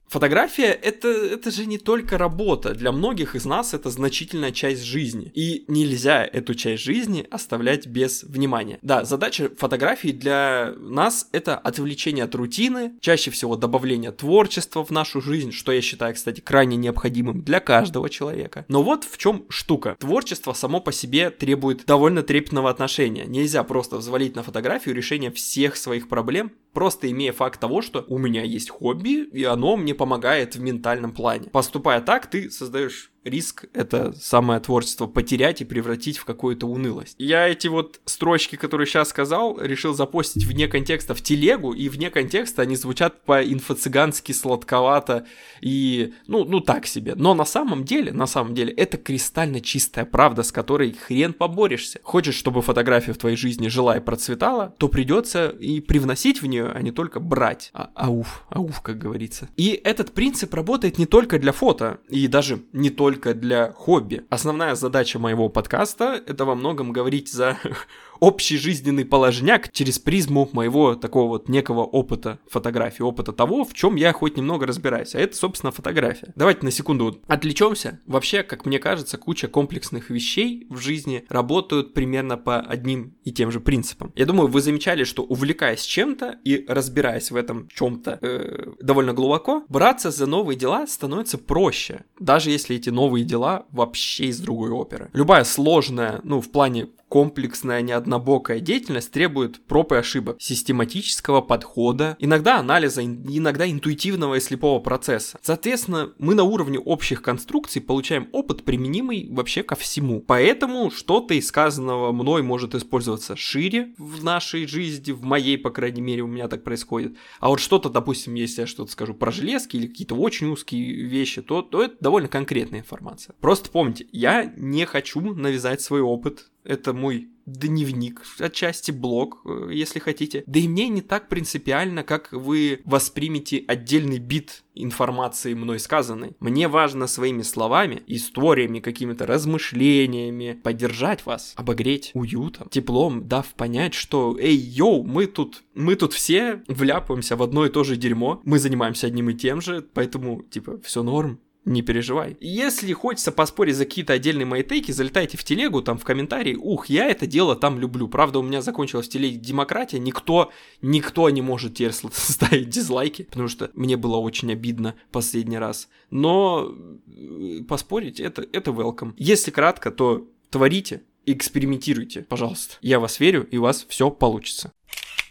Фотография 0.09 0.71
это, 0.71 1.09
это 1.09 1.51
же 1.51 1.65
не 1.65 1.77
только 1.77 2.17
работа. 2.17 2.73
Для 2.73 2.91
многих 2.91 3.35
из 3.35 3.45
нас 3.45 3.73
это 3.73 3.89
значительная 3.89 4.51
часть 4.51 4.83
жизни. 4.83 5.31
И 5.35 5.65
нельзя 5.67 6.25
эту 6.25 6.55
часть 6.55 6.83
жизни 6.83 7.27
оставлять 7.29 7.87
без 7.87 8.23
внимания. 8.23 8.79
Да, 8.81 9.03
задача 9.03 9.49
фотографии 9.57 10.09
для 10.09 10.73
нас 10.77 11.27
это 11.33 11.57
отвлечение 11.57 12.23
от 12.23 12.35
рутины, 12.35 12.93
чаще 13.01 13.31
всего 13.31 13.57
добавление 13.57 14.11
творчества 14.11 14.85
в 14.85 14.91
нашу 14.91 15.21
жизнь, 15.21 15.51
что 15.51 15.71
я 15.71 15.81
считаю, 15.81 16.15
кстати, 16.15 16.39
крайне 16.39 16.77
необходимым 16.77 17.41
для 17.41 17.59
каждого 17.59 18.09
человека. 18.09 18.65
Но 18.69 18.83
вот 18.83 19.03
в 19.03 19.17
чем 19.17 19.45
штука. 19.49 19.97
Творчество 19.99 20.53
само 20.53 20.79
по 20.79 20.91
себе 20.91 21.29
требует 21.29 21.85
довольно 21.85 22.23
трепетного 22.23 22.69
отношения. 22.69 23.25
Нельзя 23.25 23.63
просто 23.63 23.97
взвалить 23.97 24.35
на 24.35 24.43
фотографию 24.43 24.95
решение 24.95 25.31
всех 25.31 25.75
своих 25.75 26.07
проблем 26.07 26.51
просто 26.77 27.09
имея 27.09 27.33
факт 27.33 27.59
того, 27.59 27.81
что 27.81 28.05
у 28.07 28.19
меня 28.19 28.43
есть 28.43 28.69
хобби, 28.69 29.23
и 29.23 29.43
оно 29.43 29.77
мне 29.77 29.95
помогает 29.95 30.55
в 30.55 30.61
ментальном 30.61 31.11
плане. 31.11 31.49
Поступая 31.49 32.01
так, 32.01 32.29
ты 32.29 32.51
создаешь 32.51 33.11
риск 33.23 33.65
это 33.73 34.13
самое 34.13 34.59
творчество 34.59 35.07
потерять 35.07 35.61
и 35.61 35.65
превратить 35.65 36.17
в 36.17 36.25
какую-то 36.25 36.67
унылость. 36.67 37.15
Я 37.17 37.47
эти 37.47 37.67
вот 37.67 37.99
строчки, 38.05 38.55
которые 38.55 38.87
сейчас 38.87 39.09
сказал, 39.09 39.59
решил 39.59 39.93
запостить 39.93 40.45
вне 40.45 40.67
контекста 40.67 41.13
в 41.13 41.21
телегу, 41.21 41.73
и 41.73 41.89
вне 41.89 42.09
контекста 42.09 42.61
они 42.61 42.75
звучат 42.75 43.23
по-инфо-цыгански 43.25 44.31
сладковато 44.31 45.25
и, 45.61 46.13
ну, 46.27 46.45
ну 46.45 46.59
так 46.59 46.85
себе. 46.87 47.15
Но 47.15 47.33
на 47.33 47.45
самом 47.45 47.83
деле, 47.83 48.11
на 48.11 48.27
самом 48.27 48.55
деле, 48.55 48.73
это 48.73 48.97
кристально 48.97 49.61
чистая 49.61 50.05
правда, 50.05 50.43
с 50.43 50.51
которой 50.51 50.93
хрен 50.93 51.33
поборешься. 51.33 51.99
Хочешь, 52.03 52.35
чтобы 52.35 52.61
фотография 52.61 53.13
в 53.13 53.17
твоей 53.17 53.37
жизни 53.37 53.67
жила 53.67 53.97
и 53.97 53.99
процветала, 53.99 54.73
то 54.77 54.87
придется 54.87 55.49
и 55.49 55.79
привносить 55.79 56.41
в 56.41 56.45
нее, 56.45 56.71
а 56.73 56.81
не 56.81 56.91
только 56.91 57.19
брать. 57.19 57.71
А, 57.73 57.91
ауф, 57.95 58.45
ауф, 58.49 58.81
как 58.81 58.97
говорится. 58.97 59.49
И 59.57 59.79
этот 59.83 60.13
принцип 60.13 60.53
работает 60.53 60.97
не 60.97 61.05
только 61.05 61.39
для 61.39 61.51
фото, 61.51 61.99
и 62.09 62.27
даже 62.27 62.61
не 62.73 62.89
только 62.89 63.16
только 63.17 63.33
для 63.33 63.71
хобби. 63.71 64.25
Основная 64.29 64.75
задача 64.75 65.17
моего 65.17 65.49
подкаста— 65.49 66.21
это 66.27 66.45
во 66.45 66.53
многом 66.53 66.93
говорить 66.93 67.31
за 67.31 67.57
общий 68.19 68.57
жизненный 68.57 69.05
положняк 69.05 69.71
через 69.71 69.99
призму 69.99 70.49
моего 70.53 70.95
такого 70.95 71.27
вот 71.27 71.49
некого 71.49 71.81
опыта 71.81 72.39
фотографии, 72.49 73.03
опыта 73.03 73.33
того, 73.33 73.63
в 73.63 73.73
чем 73.73 73.95
я 73.95 74.13
хоть 74.13 74.37
немного 74.37 74.65
разбираюсь. 74.65 75.15
А 75.15 75.19
это, 75.19 75.35
собственно, 75.35 75.71
фотография. 75.71 76.33
Давайте 76.35 76.65
на 76.65 76.71
секунду 76.71 77.19
отвлечемся. 77.27 77.99
Вообще, 78.05 78.43
как 78.43 78.65
мне 78.65 78.79
кажется, 78.79 79.17
куча 79.17 79.47
комплексных 79.47 80.09
вещей 80.09 80.67
в 80.69 80.77
жизни 80.77 81.25
работают 81.29 81.93
примерно 81.93 82.37
по 82.37 82.59
одним 82.59 83.15
и 83.23 83.31
тем 83.31 83.51
же 83.51 83.59
принципам. 83.59 84.11
Я 84.15 84.25
думаю, 84.25 84.47
вы 84.47 84.61
замечали, 84.61 85.03
что 85.03 85.23
увлекаясь 85.23 85.81
чем-то 85.81 86.39
и 86.43 86.65
разбираясь 86.67 87.31
в 87.31 87.35
этом 87.35 87.67
чем-то 87.69 88.19
э, 88.21 88.73
довольно 88.81 89.13
глубоко, 89.13 89.63
браться 89.69 90.11
за 90.11 90.25
новые 90.25 90.57
дела 90.57 90.87
становится 90.87 91.37
проще, 91.37 92.05
даже 92.19 92.49
если 92.49 92.75
эти 92.75 92.89
новые 92.89 93.25
дела 93.25 93.65
вообще 93.71 94.25
из 94.25 94.39
другой 94.39 94.71
оперы. 94.71 95.09
Любая 95.13 95.43
сложная, 95.43 96.19
ну, 96.23 96.41
в 96.41 96.51
плане 96.51 96.87
комплексная, 97.09 97.81
неоднобокая 97.81 98.59
деятельность 98.59 99.11
требует 99.11 99.61
проб 99.65 99.93
и 99.93 99.95
ошибок, 99.95 100.37
систематического 100.39 101.41
подхода, 101.41 102.15
иногда 102.19 102.59
анализа, 102.59 103.03
иногда 103.03 103.69
интуитивного 103.69 104.35
и 104.35 104.39
слепого 104.39 104.79
процесса. 104.79 105.39
Соответственно, 105.41 106.13
мы 106.17 106.35
на 106.35 106.43
уровне 106.43 106.79
общих 106.79 107.21
конструкций 107.21 107.81
получаем 107.81 108.27
опыт, 108.31 108.63
применимый 108.63 109.27
вообще 109.29 109.63
ко 109.63 109.75
всему. 109.75 110.21
Поэтому 110.21 110.91
что-то 110.91 111.33
из 111.33 111.47
сказанного 111.47 112.11
мной 112.11 112.43
может 112.43 112.75
использоваться 112.75 113.35
шире 113.35 113.93
в 113.97 114.23
нашей 114.23 114.67
жизни, 114.67 115.11
в 115.11 115.23
моей, 115.23 115.57
по 115.57 115.69
крайней 115.69 116.01
мере, 116.01 116.21
у 116.23 116.27
меня 116.27 116.47
так 116.47 116.63
происходит. 116.63 117.15
А 117.39 117.49
вот 117.49 117.59
что-то, 117.59 117.89
допустим, 117.89 118.33
если 118.33 118.61
я 118.61 118.67
что-то 118.67 118.91
скажу 118.91 119.13
про 119.13 119.31
железки 119.31 119.77
или 119.77 119.87
какие-то 119.87 120.15
очень 120.15 120.47
узкие 120.47 121.03
вещи, 121.03 121.41
то, 121.41 121.61
то 121.61 121.83
это 121.83 121.95
довольно 121.99 122.27
конкретная 122.27 122.79
информация. 122.79 123.35
Просто 123.39 123.69
помните, 123.69 124.07
я 124.11 124.51
не 124.57 124.85
хочу 124.85 125.21
навязать 125.21 125.81
свой 125.81 126.01
опыт 126.01 126.49
это 126.67 126.93
мой 126.93 127.29
дневник, 127.45 128.23
отчасти 128.39 128.91
блог, 128.91 129.41
э, 129.45 129.69
если 129.71 129.99
хотите. 129.99 130.43
Да 130.45 130.59
и 130.59 130.67
мне 130.67 130.89
не 130.89 131.01
так 131.01 131.29
принципиально, 131.29 132.03
как 132.03 132.33
вы 132.33 132.81
воспримете 132.83 133.63
отдельный 133.67 134.19
бит 134.19 134.65
информации 134.75 135.53
мной 135.53 135.79
сказанной. 135.79 136.35
Мне 136.41 136.67
важно 136.67 137.07
своими 137.07 137.41
словами, 137.41 138.03
историями, 138.05 138.79
какими-то 138.79 139.25
размышлениями 139.25 140.59
поддержать 140.61 141.25
вас, 141.25 141.53
обогреть 141.55 142.11
уютом, 142.13 142.67
теплом, 142.69 143.27
дав 143.27 143.47
понять, 143.53 143.93
что 143.93 144.37
«Эй, 144.37 144.55
йоу, 144.55 145.03
мы 145.03 145.25
тут, 145.25 145.63
мы 145.73 145.95
тут 145.95 146.13
все 146.13 146.63
вляпаемся 146.67 147.37
в 147.37 147.43
одно 147.43 147.65
и 147.65 147.69
то 147.69 147.83
же 147.85 147.95
дерьмо, 147.95 148.41
мы 148.43 148.59
занимаемся 148.59 149.07
одним 149.07 149.29
и 149.29 149.33
тем 149.33 149.61
же, 149.61 149.85
поэтому, 149.93 150.43
типа, 150.43 150.79
все 150.83 151.01
норм, 151.01 151.39
не 151.67 151.81
переживай. 151.81 152.37
Если 152.39 152.93
хочется 152.93 153.31
поспорить 153.31 153.75
за 153.75 153.85
какие-то 153.85 154.13
отдельные 154.13 154.45
мои 154.45 154.63
тейки, 154.63 154.91
залетайте 154.91 155.37
в 155.37 155.43
телегу, 155.43 155.81
там 155.81 155.97
в 155.97 156.03
комментарии. 156.03 156.55
Ух, 156.55 156.87
я 156.87 157.09
это 157.09 157.27
дело 157.27 157.55
там 157.55 157.77
люблю. 157.79 158.07
Правда, 158.07 158.39
у 158.39 158.43
меня 158.43 158.61
закончилась 158.61 159.07
в 159.07 159.11
демократия. 159.11 159.99
Никто, 159.99 160.51
никто 160.81 161.29
не 161.29 161.41
может 161.41 161.75
теперь 161.75 161.91
ставить 162.11 162.69
дизлайки, 162.69 163.23
потому 163.23 163.47
что 163.49 163.69
мне 163.73 163.97
было 163.97 164.17
очень 164.17 164.51
обидно 164.51 164.95
последний 165.11 165.57
раз. 165.57 165.89
Но 166.09 166.73
э, 167.07 167.63
поспорить 167.67 168.19
это, 168.19 168.45
это 168.53 168.71
welcome. 168.71 169.13
Если 169.17 169.51
кратко, 169.51 169.91
то 169.91 170.25
творите, 170.49 171.03
экспериментируйте, 171.25 172.21
пожалуйста. 172.21 172.77
Я 172.81 172.99
вас 172.99 173.19
верю, 173.19 173.47
и 173.51 173.57
у 173.57 173.63
вас 173.63 173.85
все 173.89 174.09
получится. 174.09 174.71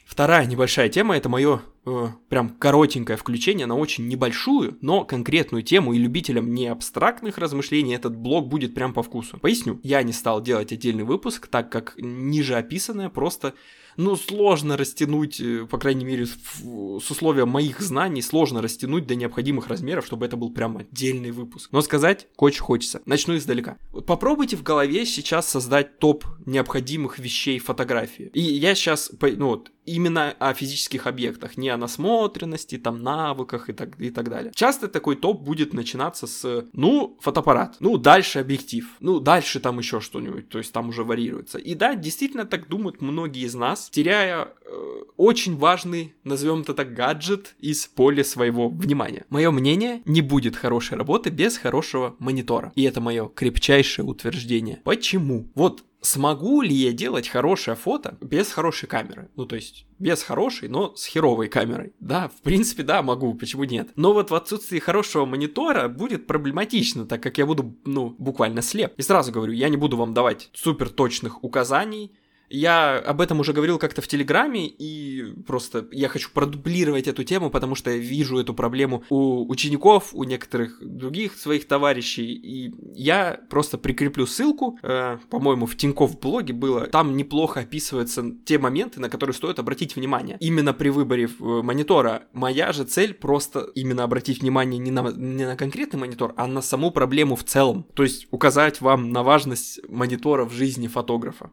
Вторая 0.05 0.47
небольшая 0.47 0.89
тема 0.89 1.17
это 1.17 1.29
мое 1.29 1.63
э, 1.87 2.09
прям 2.29 2.51
коротенькое 2.51 3.17
включение 3.17 3.67
на 3.67 3.77
очень 3.77 4.09
небольшую, 4.09 4.77
но 4.81 5.05
конкретную 5.05 5.63
тему, 5.63 5.93
и 5.93 5.99
любителям 5.99 6.53
не 6.53 6.67
абстрактных 6.67 7.39
размышлений 7.39 7.95
этот 7.95 8.17
блог 8.17 8.49
будет 8.49 8.75
прям 8.75 8.93
по 8.93 9.03
вкусу. 9.03 9.39
Поясню, 9.39 9.81
я 9.83 10.03
не 10.03 10.13
стал 10.13 10.43
делать 10.43 10.73
отдельный 10.73 11.05
выпуск, 11.05 11.47
так 11.47 11.71
как 11.71 11.95
ниже 11.97 12.57
описанное 12.57 13.09
просто 13.09 13.55
ну, 13.97 14.17
сложно 14.17 14.77
растянуть, 14.77 15.41
э, 15.41 15.67
по 15.67 15.79
крайней 15.79 16.05
мере, 16.05 16.27
с 16.27 17.11
условия 17.11 17.45
моих 17.45 17.81
знаний, 17.81 18.23
сложно 18.23 18.63
растянуть 18.63 19.07
до 19.07 19.15
необходимых 19.15 19.69
размеров, 19.69 20.07
чтобы 20.07 20.27
это 20.27 20.37
был 20.37 20.51
прям 20.51 20.77
отдельный 20.77 21.31
выпуск. 21.31 21.71
Но 21.73 21.83
сказать 21.83 22.29
очень 22.37 22.63
хочется. 22.63 23.03
Начну 23.07 23.37
издалека. 23.37 23.79
Попробуйте 24.07 24.57
в 24.57 24.63
голове 24.63 25.07
сейчас 25.07 25.49
создать 25.49 25.99
топ 25.99 26.25
необходимых 26.45 27.19
вещей 27.19 27.59
фотографии. 27.59 28.31
И 28.35 28.41
я 28.41 28.75
сейчас, 28.75 29.11
ну 29.21 29.49
вот, 29.49 29.71
именно 29.87 30.35
о 30.39 30.53
физических 30.53 31.07
объектах, 31.07 31.57
не 31.57 31.69
о 31.71 31.77
насмотренности, 31.77 32.77
там, 32.77 33.03
навыках 33.03 33.71
и 33.71 33.73
так, 33.73 33.99
и 34.01 34.11
так 34.11 34.29
далее. 34.29 34.53
Часто 34.55 34.89
такой 34.89 35.17
топ 35.17 35.43
будет 35.43 35.73
начинаться 35.73 36.27
с, 36.27 36.67
ну, 36.73 37.17
фотоаппарат, 37.21 37.77
ну, 37.81 37.97
дальше 37.97 38.41
объектив, 38.41 38.85
ну, 39.01 39.21
дальше 39.21 39.61
там 39.61 39.79
еще 39.79 40.01
что-нибудь, 40.01 40.49
то 40.49 40.59
есть 40.59 40.73
там 40.73 40.89
уже 40.89 41.05
варьируется. 41.05 41.59
И 41.59 41.75
да, 41.75 41.95
действительно 41.95 42.45
так 42.45 42.69
думают 42.69 43.01
многие 43.01 43.45
из 43.45 43.55
нас, 43.55 43.86
теряя 43.91 44.49
э, 44.65 45.03
очень 45.17 45.57
важный, 45.57 46.15
назовем 46.25 46.63
это 46.63 46.75
так, 46.75 46.95
гаджет 46.95 47.55
из 47.59 47.87
поля 47.87 48.25
своего 48.25 48.69
внимания. 48.69 49.25
Мое 49.29 49.51
мнение, 49.51 50.03
не 50.05 50.23
будет 50.23 50.57
хорошей 50.57 50.97
работы 50.97 51.31
без 51.31 51.57
хорошего 51.57 52.17
монитора. 52.19 52.73
И 52.75 52.83
это 52.83 53.01
мое 53.01 53.29
крепчайшее 53.29 54.05
утверждение. 54.05 54.81
Почему? 54.85 55.51
Вот 55.55 55.85
смогу 56.07 56.63
ли 56.63 56.75
я 56.75 56.93
делать 56.93 57.29
хорошее 57.29 57.77
фото 57.77 58.17
без 58.21 58.51
хорошей 58.51 58.89
камеры? 58.89 59.29
Ну, 59.37 59.45
то 59.45 59.57
есть, 59.57 59.87
без 59.99 60.23
хорошей, 60.23 60.69
но 60.69 60.95
с 60.95 61.05
херовой 61.07 61.49
камерой. 61.49 61.93
Да, 62.01 62.29
в 62.29 62.43
принципе, 62.43 62.83
да, 62.83 63.03
могу, 63.03 63.35
почему 63.35 63.65
нет? 63.65 63.89
Но 63.97 64.13
вот 64.13 64.31
в 64.31 64.35
отсутствии 64.35 64.79
хорошего 64.79 65.25
монитора 65.25 65.89
будет 65.89 66.27
проблематично, 66.27 67.07
так 67.07 67.23
как 67.23 67.39
я 67.39 67.47
буду, 67.47 67.77
ну, 67.85 68.15
буквально 68.19 68.63
слеп. 68.63 68.95
И 68.97 69.03
сразу 69.03 69.33
говорю, 69.33 69.53
я 69.53 69.69
не 69.69 69.77
буду 69.77 69.97
вам 69.97 70.15
давать 70.15 70.51
супер 70.55 70.89
точных 70.89 71.43
указаний, 71.43 72.13
я 72.49 72.99
об 72.99 73.21
этом 73.21 73.41
уже 73.41 73.53
говорил 73.53 73.79
как-то 73.79 74.03
в 74.03 74.09
Телеграме, 74.09 74.67
и 74.67 75.35
просто 75.47 75.87
я 75.93 76.09
хочу 76.09 76.31
продублировать 76.33 77.09
эту 77.09 77.25
тему, 77.25 77.51
потому 77.51 77.75
что 77.75 77.91
я 77.91 77.97
вижу 77.97 78.39
эту 78.39 78.55
проблему 78.55 79.05
у 79.11 79.51
учеников, 79.51 80.11
у 80.13 80.25
некоторых 80.25 80.79
других 80.81 81.35
своих 81.35 81.67
товарищей, 81.67 82.35
и 82.35 82.75
я 82.95 83.41
просто 83.49 83.79
прикреплю 83.79 84.27
ссылку, 84.27 84.79
э, 84.83 85.19
по-моему, 85.31 85.67
в 85.67 85.77
Тинькофф 85.77 86.19
блоге 86.21 86.53
было, 86.53 86.87
там 86.87 87.17
неплохо 87.17 87.61
описываются 87.61 88.25
те 88.45 88.59
моменты, 88.59 89.01
на 89.01 89.09
которые 89.09 89.35
стоит 89.35 89.59
обратить 89.59 89.97
внимание. 89.97 90.37
Именно 90.41 90.73
при 90.73 90.91
выборе 90.91 91.25
э, 91.25 91.29
монитора 91.39 92.25
моя 92.33 92.73
же 92.73 92.85
цель 92.85 93.15
просто 93.15 93.61
именно 93.75 94.05
обратить 94.05 94.43
внимание 94.43 94.79
не 94.79 94.91
на, 94.91 95.11
не 95.11 95.45
на 95.45 95.57
конкретный 95.57 96.01
монитор, 96.01 96.35
а 96.37 96.47
на 96.47 96.63
саму 96.63 96.91
проблему 96.91 97.37
в 97.37 97.45
целом, 97.45 97.87
то 97.95 98.03
есть 98.03 98.29
указать 98.31 98.81
вам 98.81 99.11
на 99.11 99.23
важность 99.23 99.81
монитора 99.89 100.45
в 100.45 100.53
жизни 100.53 100.87
фотографа. 100.87 101.51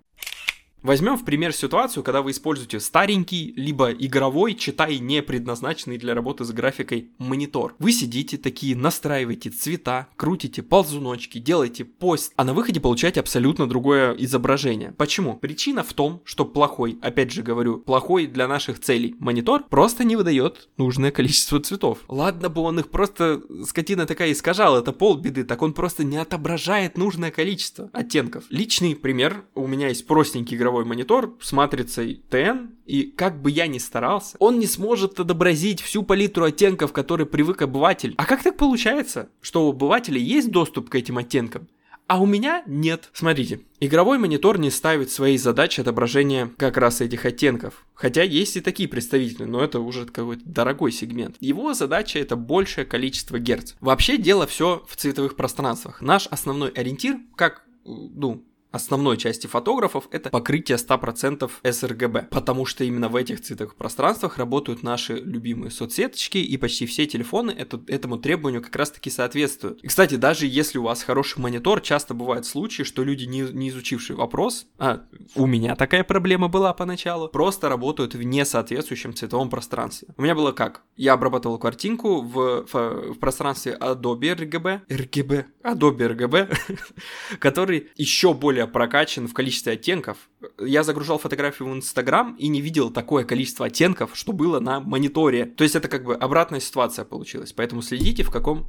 Возьмем 0.83 1.17
в 1.17 1.23
пример 1.23 1.53
ситуацию, 1.53 2.03
когда 2.03 2.21
вы 2.21 2.31
используете 2.31 2.81
старенький, 2.81 3.53
либо 3.55 3.91
игровой, 3.91 4.53
читай 4.53 4.99
не 4.99 5.23
предназначенный 5.23 5.97
для 5.97 6.13
работы 6.13 6.43
с 6.43 6.51
графикой 6.51 7.09
монитор. 7.19 7.73
Вы 7.79 7.93
сидите 7.93 8.37
такие, 8.37 8.75
настраиваете 8.75 9.49
цвета, 9.49 10.09
крутите 10.17 10.61
ползуночки, 10.61 11.39
делаете 11.39 11.85
пост, 11.85 12.33
а 12.35 12.43
на 12.43 12.53
выходе 12.53 12.81
получаете 12.81 13.21
абсолютно 13.21 13.65
другое 13.65 14.11
изображение. 14.15 14.91
Почему? 14.97 15.37
Причина 15.37 15.83
в 15.83 15.93
том, 15.93 16.21
что 16.25 16.43
плохой, 16.43 16.99
опять 17.01 17.31
же 17.31 17.43
говорю, 17.43 17.77
плохой 17.77 18.27
для 18.27 18.49
наших 18.49 18.81
целей 18.81 19.15
монитор 19.19 19.63
просто 19.69 20.03
не 20.03 20.17
выдает 20.17 20.67
нужное 20.75 21.11
количество 21.11 21.61
цветов. 21.61 21.99
Ладно 22.09 22.49
бы 22.49 22.59
он 22.59 22.79
их 22.79 22.89
просто, 22.89 23.41
скотина 23.65 24.05
такая 24.05 24.33
искажал, 24.33 24.77
это 24.77 24.91
полбеды, 24.91 25.45
так 25.45 25.61
он 25.61 25.71
просто 25.71 26.03
не 26.03 26.17
отображает 26.17 26.97
нужное 26.97 27.31
количество 27.31 27.89
оттенков. 27.93 28.43
Личный 28.49 28.97
пример, 28.97 29.45
у 29.55 29.65
меня 29.65 29.87
есть 29.87 30.05
простенький 30.07 30.57
игровой 30.57 30.72
цифровой 30.73 30.85
монитор 30.85 31.35
с 31.39 31.51
матрицей 31.51 32.23
TN, 32.29 32.69
и 32.85 33.03
как 33.03 33.41
бы 33.41 33.51
я 33.51 33.67
ни 33.67 33.77
старался, 33.77 34.35
он 34.39 34.59
не 34.59 34.65
сможет 34.65 35.19
отобразить 35.19 35.81
всю 35.81 36.03
палитру 36.03 36.45
оттенков, 36.45 36.91
которые 36.91 37.27
привык 37.27 37.61
обыватель. 37.61 38.15
А 38.17 38.25
как 38.25 38.41
так 38.41 38.57
получается, 38.57 39.29
что 39.41 39.67
у 39.67 39.71
обывателя 39.71 40.17
есть 40.17 40.49
доступ 40.49 40.89
к 40.89 40.95
этим 40.95 41.17
оттенкам? 41.17 41.67
А 42.07 42.19
у 42.19 42.25
меня 42.25 42.63
нет. 42.65 43.09
Смотрите, 43.13 43.61
игровой 43.79 44.17
монитор 44.17 44.57
не 44.57 44.71
ставит 44.71 45.09
своей 45.09 45.37
задачей 45.37 45.81
отображения 45.81 46.51
как 46.57 46.77
раз 46.77 47.01
этих 47.01 47.25
оттенков. 47.25 47.85
Хотя 47.93 48.23
есть 48.23 48.57
и 48.57 48.61
такие 48.61 48.89
представители, 48.89 49.45
но 49.45 49.63
это 49.63 49.79
уже 49.79 50.05
какой-то 50.05 50.41
дорогой 50.43 50.91
сегмент. 50.91 51.37
Его 51.39 51.73
задача 51.73 52.19
это 52.19 52.35
большее 52.35 52.85
количество 52.85 53.39
герц. 53.39 53.75
Вообще 53.79 54.17
дело 54.17 54.47
все 54.47 54.83
в 54.87 54.95
цветовых 54.95 55.35
пространствах. 55.35 56.01
Наш 56.01 56.27
основной 56.27 56.71
ориентир, 56.71 57.19
как 57.35 57.63
ну, 57.85 58.43
основной 58.73 59.17
части 59.17 59.45
фотографов 59.45 60.09
это 60.11 60.31
покрытие 60.31 60.77
100% 60.77 61.49
sRGB, 61.63 62.25
потому 62.29 62.65
что 62.65 62.83
именно 62.83 63.07
в 63.07 63.15
этих 63.15 63.39
цветовых 63.41 63.75
пространствах 63.75 64.39
работают 64.39 64.81
наши 64.81 65.13
любимые 65.13 65.69
соцсеточки, 65.69 66.39
и 66.39 66.57
почти 66.57 66.87
все 66.87 67.05
телефоны 67.05 67.51
это, 67.51 67.79
этому 67.87 68.17
требованию 68.17 68.61
как 68.61 68.75
раз 68.75 68.89
таки 68.89 69.11
соответствуют. 69.11 69.83
И, 69.83 69.87
кстати, 69.87 70.15
даже 70.15 70.47
если 70.47 70.79
у 70.79 70.83
вас 70.83 71.03
хороший 71.03 71.39
монитор, 71.39 71.81
часто 71.81 72.15
бывают 72.15 72.47
случаи, 72.47 72.81
что 72.81 73.03
люди, 73.03 73.25
не, 73.25 73.41
не 73.41 73.69
изучившие 73.69 74.17
вопрос, 74.17 74.65
а 74.79 75.03
у 75.35 75.45
меня 75.45 75.75
такая 75.75 76.03
проблема 76.03 76.47
была 76.47 76.73
поначалу, 76.73 77.29
просто 77.29 77.69
работают 77.69 78.15
в 78.15 78.23
несоответствующем 78.23 79.13
цветовом 79.13 79.51
пространстве. 79.51 80.07
У 80.17 80.23
меня 80.23 80.33
было 80.33 80.51
как? 80.51 80.81
Я 80.97 81.13
обрабатывал 81.13 81.59
картинку 81.59 82.21
в, 82.21 82.65
в, 82.65 83.13
в 83.13 83.19
пространстве 83.19 83.77
Adobe 83.79 84.35
RGB, 84.35 84.81
RGB, 84.89 85.45
Adobe 85.63 86.15
RGB, 86.15 86.57
который 87.39 87.91
еще 87.97 88.33
более 88.33 88.62
более 88.63 88.67
прокачан 88.67 89.27
в 89.27 89.33
количестве 89.33 89.73
оттенков. 89.73 90.17
Я 90.59 90.83
загружал 90.83 91.17
фотографию 91.17 91.69
в 91.69 91.73
Инстаграм 91.73 92.35
и 92.35 92.47
не 92.47 92.61
видел 92.61 92.91
такое 92.91 93.23
количество 93.23 93.65
оттенков, 93.65 94.11
что 94.13 94.33
было 94.33 94.59
на 94.59 94.79
мониторе. 94.79 95.45
То 95.45 95.63
есть 95.63 95.75
это 95.75 95.87
как 95.87 96.03
бы 96.03 96.15
обратная 96.15 96.59
ситуация 96.59 97.05
получилась. 97.05 97.53
Поэтому 97.53 97.81
следите 97.81 98.23
в 98.23 98.31
каком 98.31 98.67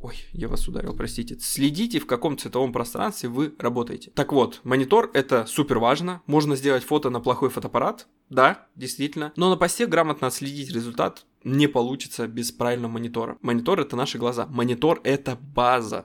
Ой, 0.00 0.16
я 0.32 0.48
вас 0.48 0.66
ударил, 0.66 0.96
простите. 0.96 1.38
Следите, 1.38 2.00
в 2.00 2.06
каком 2.06 2.36
цветовом 2.36 2.72
пространстве 2.72 3.28
вы 3.28 3.54
работаете. 3.60 4.10
Так 4.10 4.32
вот, 4.32 4.60
монитор 4.64 5.12
это 5.14 5.46
супер 5.46 5.78
важно. 5.78 6.22
Можно 6.26 6.56
сделать 6.56 6.82
фото 6.82 7.08
на 7.08 7.20
плохой 7.20 7.50
фотоаппарат. 7.50 8.08
Да, 8.28 8.66
действительно. 8.74 9.32
Но 9.36 9.48
на 9.48 9.56
посте 9.56 9.86
грамотно 9.86 10.26
отследить 10.26 10.74
результат 10.74 11.24
не 11.44 11.68
получится 11.68 12.26
без 12.26 12.50
правильного 12.50 12.90
монитора. 12.90 13.38
Монитор 13.42 13.78
это 13.78 13.94
наши 13.94 14.18
глаза. 14.18 14.46
Монитор 14.46 15.00
это 15.04 15.38
база. 15.40 16.04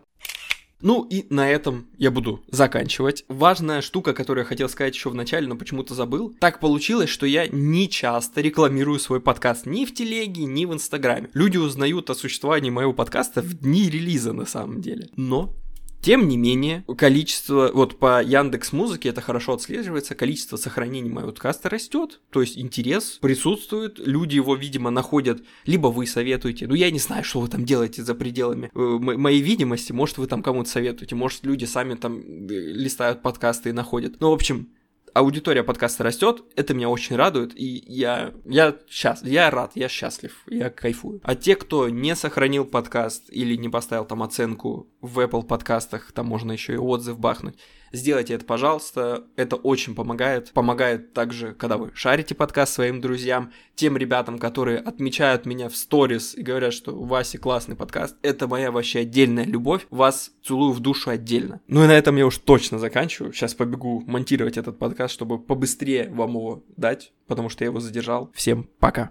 Ну 0.81 1.03
и 1.09 1.25
на 1.29 1.49
этом 1.49 1.87
я 1.97 2.11
буду 2.11 2.43
заканчивать. 2.51 3.25
Важная 3.27 3.81
штука, 3.81 4.13
которую 4.13 4.43
я 4.43 4.47
хотел 4.47 4.69
сказать 4.69 4.95
еще 4.95 5.09
в 5.09 5.15
начале, 5.15 5.47
но 5.47 5.55
почему-то 5.55 5.95
забыл. 5.95 6.35
Так 6.39 6.59
получилось, 6.59 7.09
что 7.09 7.25
я 7.25 7.47
не 7.47 7.89
часто 7.89 8.41
рекламирую 8.41 8.99
свой 8.99 9.19
подкаст 9.19 9.65
ни 9.65 9.85
в 9.85 9.93
телеге, 9.93 10.45
ни 10.45 10.65
в 10.65 10.73
инстаграме. 10.73 11.29
Люди 11.33 11.57
узнают 11.57 12.09
о 12.09 12.15
существовании 12.15 12.69
моего 12.69 12.93
подкаста 12.93 13.41
в 13.41 13.53
дни 13.53 13.89
релиза 13.89 14.33
на 14.33 14.45
самом 14.45 14.81
деле. 14.81 15.09
Но 15.15 15.55
тем 16.01 16.27
не 16.27 16.37
менее, 16.37 16.85
количество, 16.97 17.71
вот 17.73 17.99
по 17.99 18.23
Яндекс 18.23 18.71
Музыке 18.71 19.09
это 19.09 19.21
хорошо 19.21 19.53
отслеживается, 19.53 20.15
количество 20.15 20.57
сохранений 20.57 21.09
моего 21.09 21.31
подкаста 21.31 21.69
растет, 21.69 22.21
то 22.29 22.41
есть 22.41 22.57
интерес 22.57 23.19
присутствует, 23.21 23.99
люди 23.99 24.35
его, 24.35 24.55
видимо, 24.55 24.89
находят, 24.89 25.43
либо 25.65 25.87
вы 25.87 26.07
советуете, 26.07 26.67
ну 26.67 26.75
я 26.75 26.91
не 26.91 26.99
знаю, 26.99 27.23
что 27.23 27.41
вы 27.41 27.47
там 27.47 27.65
делаете 27.65 28.03
за 28.03 28.15
пределами 28.15 28.71
э, 28.73 28.79
моей 28.79 29.41
видимости, 29.41 29.91
может 29.91 30.17
вы 30.17 30.27
там 30.27 30.43
кому-то 30.43 30.69
советуете, 30.69 31.15
может 31.15 31.45
люди 31.45 31.65
сами 31.65 31.95
там 31.95 32.19
э, 32.19 32.23
листают 32.49 33.21
подкасты 33.21 33.69
и 33.69 33.73
находят. 33.73 34.15
Ну, 34.19 34.29
в 34.31 34.33
общем, 34.33 34.69
аудитория 35.17 35.63
подкаста 35.63 36.03
растет, 36.03 36.43
это 36.55 36.73
меня 36.73 36.89
очень 36.89 37.15
радует, 37.15 37.57
и 37.59 37.83
я, 37.87 38.33
я, 38.45 38.75
счаст, 38.87 39.25
я 39.25 39.49
рад, 39.49 39.71
я 39.75 39.89
счастлив, 39.89 40.35
я 40.47 40.69
кайфую. 40.69 41.21
А 41.23 41.35
те, 41.35 41.55
кто 41.55 41.89
не 41.89 42.15
сохранил 42.15 42.65
подкаст 42.65 43.25
или 43.29 43.55
не 43.55 43.69
поставил 43.69 44.05
там 44.05 44.23
оценку 44.23 44.87
в 45.01 45.19
Apple 45.19 45.43
подкастах, 45.43 46.11
там 46.11 46.27
можно 46.27 46.51
еще 46.51 46.73
и 46.73 46.77
отзыв 46.77 47.19
бахнуть, 47.19 47.57
Сделайте 47.91 48.33
это, 48.33 48.45
пожалуйста, 48.45 49.25
это 49.35 49.55
очень 49.55 49.95
помогает. 49.95 50.51
Помогает 50.51 51.13
также, 51.13 51.53
когда 51.53 51.77
вы 51.77 51.91
шарите 51.93 52.35
подкаст 52.35 52.73
своим 52.73 53.01
друзьям, 53.01 53.51
тем 53.75 53.97
ребятам, 53.97 54.39
которые 54.39 54.79
отмечают 54.79 55.45
меня 55.45 55.69
в 55.69 55.75
сторис 55.75 56.35
и 56.35 56.41
говорят, 56.41 56.73
что 56.73 56.95
у 56.95 57.05
Васи 57.05 57.37
классный 57.37 57.75
подкаст. 57.75 58.15
Это 58.21 58.47
моя 58.47 58.71
вообще 58.71 58.99
отдельная 58.99 59.45
любовь. 59.45 59.85
Вас 59.89 60.31
целую 60.43 60.71
в 60.71 60.79
душу 60.79 61.09
отдельно. 61.09 61.61
Ну 61.67 61.83
и 61.83 61.87
на 61.87 61.97
этом 61.97 62.15
я 62.17 62.25
уж 62.25 62.37
точно 62.37 62.79
заканчиваю. 62.79 63.33
Сейчас 63.33 63.53
побегу 63.53 64.03
монтировать 64.05 64.57
этот 64.57 64.79
подкаст, 64.79 65.13
чтобы 65.13 65.39
побыстрее 65.39 66.09
вам 66.09 66.31
его 66.31 66.63
дать, 66.75 67.13
потому 67.27 67.49
что 67.49 67.63
я 67.63 67.69
его 67.69 67.79
задержал. 67.79 68.31
Всем 68.33 68.67
пока. 68.79 69.05